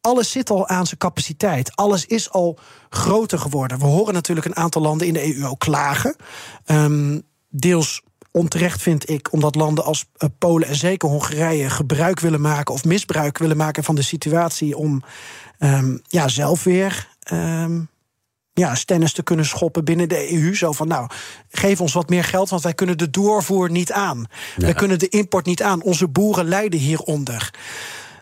[0.00, 1.76] alles zit al aan zijn capaciteit.
[1.76, 3.78] Alles is al groter geworden.
[3.78, 6.16] We horen natuurlijk een aantal landen in de EU ook klagen.
[6.64, 8.02] Ehm, deels
[8.36, 12.84] onterecht vind ik, omdat landen als eh, Polen en zeker Hongarije gebruik willen maken of
[12.84, 15.02] misbruik willen maken van de situatie om
[15.58, 17.08] ehm, ja, zelf weer.
[17.20, 17.80] ehm,
[18.52, 20.54] ja, stennis te kunnen schoppen binnen de EU.
[20.54, 21.08] Zo van, nou,
[21.50, 24.26] geef ons wat meer geld, want wij kunnen de doorvoer niet aan.
[24.56, 25.82] Wij kunnen de import niet aan.
[25.82, 27.50] Onze boeren lijden hieronder.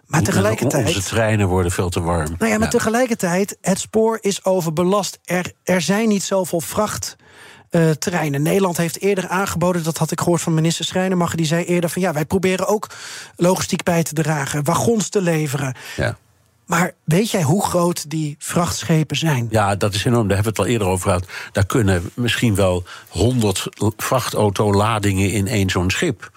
[0.06, 0.86] Maar tegelijkertijd...
[0.86, 2.34] Onze treinen worden veel te warm.
[2.38, 5.18] Nou ja, maar tegelijkertijd, het spoor is overbelast.
[5.24, 7.16] Er, er zijn niet zoveel vracht.
[7.98, 8.42] Terreinen.
[8.42, 12.02] Nederland heeft eerder aangeboden, dat had ik gehoord van minister Schrijnemacher, die zei eerder van
[12.02, 12.90] ja, wij proberen ook
[13.36, 15.74] logistiek bij te dragen, wagons te leveren.
[15.96, 16.16] Ja.
[16.66, 19.46] Maar weet jij hoe groot die vrachtschepen zijn?
[19.50, 20.28] Ja, dat is enorm.
[20.28, 21.26] Daar hebben we het al eerder over gehad.
[21.52, 26.30] Daar kunnen misschien wel 100 vrachtautoladingen in één zo'n schip.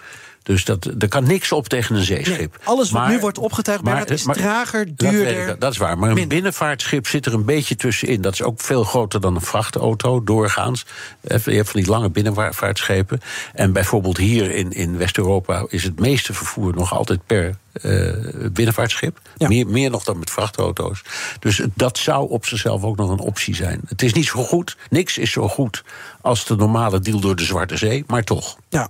[0.48, 2.38] Dus dat, er kan niks op tegen een zeeschip.
[2.38, 5.78] Nee, alles wat Maar- nu wordt opgetuigd, Bernard, is trager, dat duurder, ik, Dat is
[5.78, 5.98] waar.
[5.98, 6.34] Maar een minder.
[6.36, 8.22] binnenvaartschip zit er een beetje tussenin.
[8.22, 10.86] Dat is ook veel groter dan een vrachtauto, doorgaans.
[11.22, 13.20] Eh, Je hebt van die lange binnenvaartschepen.
[13.54, 18.14] En bijvoorbeeld hier in, in West-Europa is het meeste vervoer nog altijd per eh,
[18.52, 19.20] binnenvaartschip.
[19.38, 21.02] Meer, meer nog dan met vrachtauto's.
[21.40, 23.82] Dus dat zou op zichzelf ook nog een optie zijn.
[23.88, 25.84] Het is niet zo goed, niks is zo goed
[26.22, 28.58] als de normale deal door de Zwarte Zee, maar toch.
[28.70, 28.90] Ja.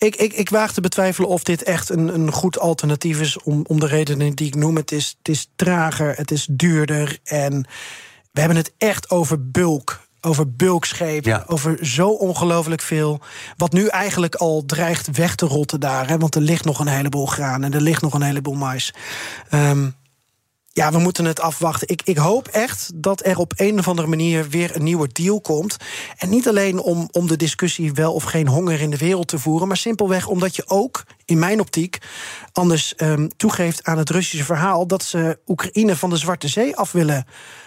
[0.00, 3.38] Ik, ik, ik waag te betwijfelen of dit echt een, een goed alternatief is.
[3.42, 4.76] Om, om de redenen die ik noem.
[4.76, 7.18] Het is, het is trager, het is duurder.
[7.24, 7.66] En
[8.32, 10.08] we hebben het echt over bulk.
[10.20, 11.48] Over bulkschepen.
[11.48, 13.20] Over zo ongelooflijk veel.
[13.56, 16.08] Wat nu eigenlijk al dreigt weg te rotten daar.
[16.08, 18.94] Hè, want er ligt nog een heleboel graan en er ligt nog een heleboel mais.
[19.50, 19.88] Ehm,
[20.72, 21.88] ja, we moeten het afwachten.
[21.88, 25.40] Ik, ik hoop echt dat er op een of andere manier weer een nieuwe deal
[25.40, 25.76] komt.
[26.16, 29.38] En niet alleen om, om de discussie wel of geen honger in de wereld te
[29.38, 31.98] voeren, maar simpelweg omdat je ook, in mijn optiek,
[32.52, 36.92] anders ehm, toegeeft aan het Russische verhaal dat ze Oekraïne van de Zwarte Zee af
[36.92, 37.26] willen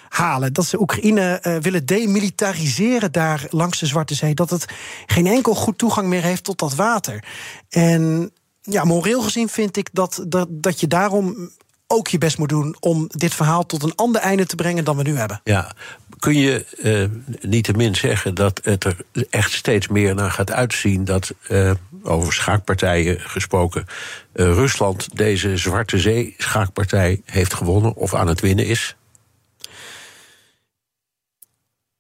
[0.09, 0.53] halen.
[0.53, 4.33] Dat ze Oekraïne eh, willen demilitariseren daar langs de Zwarte Zee.
[4.33, 4.65] Dat het
[5.05, 7.23] geen enkel goed toegang meer heeft tot dat water.
[7.69, 8.31] En
[8.61, 11.51] ja, moreel gezien vind ik dat, dat, dat je daarom
[11.87, 14.97] ook je best moet doen om dit verhaal tot een ander einde te brengen dan
[14.97, 15.41] we nu hebben.
[15.43, 15.71] Ja,
[16.19, 17.05] kun je eh,
[17.49, 18.97] niettemin zeggen dat het er
[19.29, 21.71] echt steeds meer naar gaat uitzien dat, eh,
[22.03, 23.85] over schaakpartijen gesproken,
[24.33, 28.95] eh, Rusland deze Zwarte Zee schaakpartij heeft gewonnen of aan het winnen is?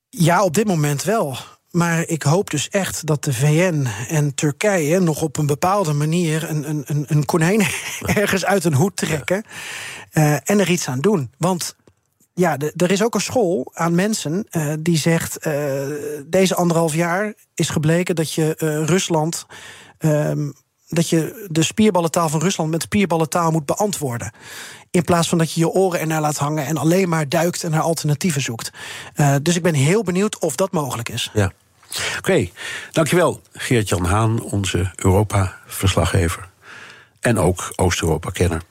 [0.09, 1.37] Ja, op dit moment wel.
[1.73, 6.49] Maar ik hoop dus echt dat de VN en Turkije nog op een bepaalde manier
[6.49, 7.61] een, een, een, een konijn
[8.21, 9.43] ergens uit een hoed trekken
[10.11, 11.31] eh, en er iets aan doen.
[11.37, 11.75] Want
[12.33, 15.53] ja, er is ook een school aan mensen eh, die zegt: eh,
[16.25, 18.53] deze anderhalf jaar is gebleken dat je
[18.85, 19.45] Rusland.
[19.97, 20.51] ehm,
[20.87, 24.31] dat je de spierballentaal van Rusland met spierballentaal moet beantwoorden.
[24.91, 27.71] In plaats van dat je je oren ernaar laat hangen en alleen maar duikt en
[27.71, 28.71] naar alternatieven zoekt.
[29.41, 31.31] Dus ik ben heel benieuwd of dat mogelijk is.
[31.33, 31.51] Ja.
[32.17, 32.49] Oké,
[32.91, 36.47] dankjewel Geert-Jan Haan, onze Europa-verslaggever.
[37.19, 38.61] En ook Oost-Europa-kenner.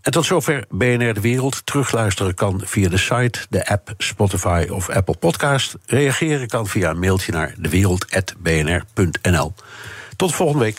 [0.00, 1.66] En tot zover BNR De Wereld.
[1.66, 5.74] Terugluisteren kan via de site, de app, Spotify of Apple Podcast.
[5.86, 9.54] Reageren kan via een mailtje naar dewereld.bnr.nl.
[10.16, 10.78] Tot volgende week.